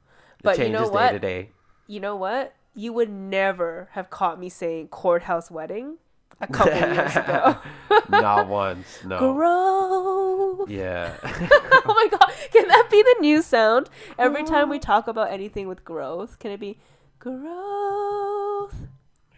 [0.43, 1.13] But you know what?
[1.13, 1.49] day day.
[1.87, 2.55] you know what?
[2.75, 5.99] You would never have caught me saying courthouse wedding
[6.41, 7.59] a couple years ago.
[8.09, 8.87] Not once.
[9.05, 9.19] No.
[9.35, 10.71] Growth.
[10.71, 11.15] Yeah.
[11.23, 15.69] oh my god, can that be the new sound every time we talk about anything
[15.69, 16.39] with growth?
[16.39, 16.79] Can it be
[17.19, 18.75] growth?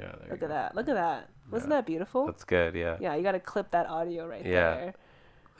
[0.03, 0.31] Yeah.
[0.31, 0.47] Look go.
[0.47, 0.75] at that.
[0.75, 1.29] Look at that.
[1.51, 1.77] Wasn't Yeah.
[1.77, 2.27] that beautiful?
[2.27, 2.75] That's good.
[2.75, 2.97] Yeah.
[3.01, 4.95] yeah, you got to clip that audio right there.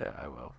[0.01, 0.07] Yeah.
[0.07, 0.55] Yeah, I will.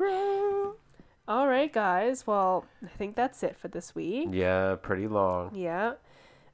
[1.28, 2.26] All right, guys.
[2.26, 4.28] Well, I think that's it for this week.
[4.32, 5.54] Yeah, pretty long.
[5.54, 5.94] Yeah.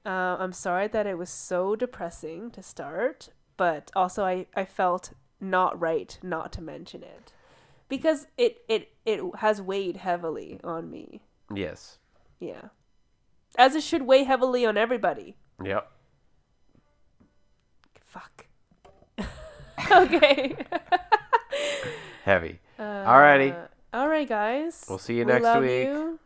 [0.04, 5.12] Uh, I'm sorry that it was so depressing to start, but also I, I felt
[5.40, 7.32] not right not to mention it
[7.88, 11.22] because it, it, it has weighed heavily on me.
[11.54, 11.98] Yes.
[12.40, 12.68] Yeah.
[13.56, 15.36] As it should weigh heavily on everybody.
[15.62, 15.90] Yep.
[18.06, 18.46] Fuck.
[19.90, 20.56] okay.
[22.24, 22.58] Heavy.
[22.78, 23.68] Uh, Alrighty.
[23.92, 24.84] All right, guys.
[24.88, 25.86] We'll see you next love week.
[25.86, 26.18] you.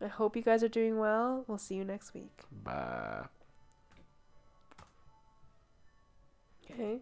[0.00, 1.44] I hope you guys are doing well.
[1.48, 2.30] We'll see you next week.
[2.62, 3.24] Bye.
[6.70, 6.98] Okay.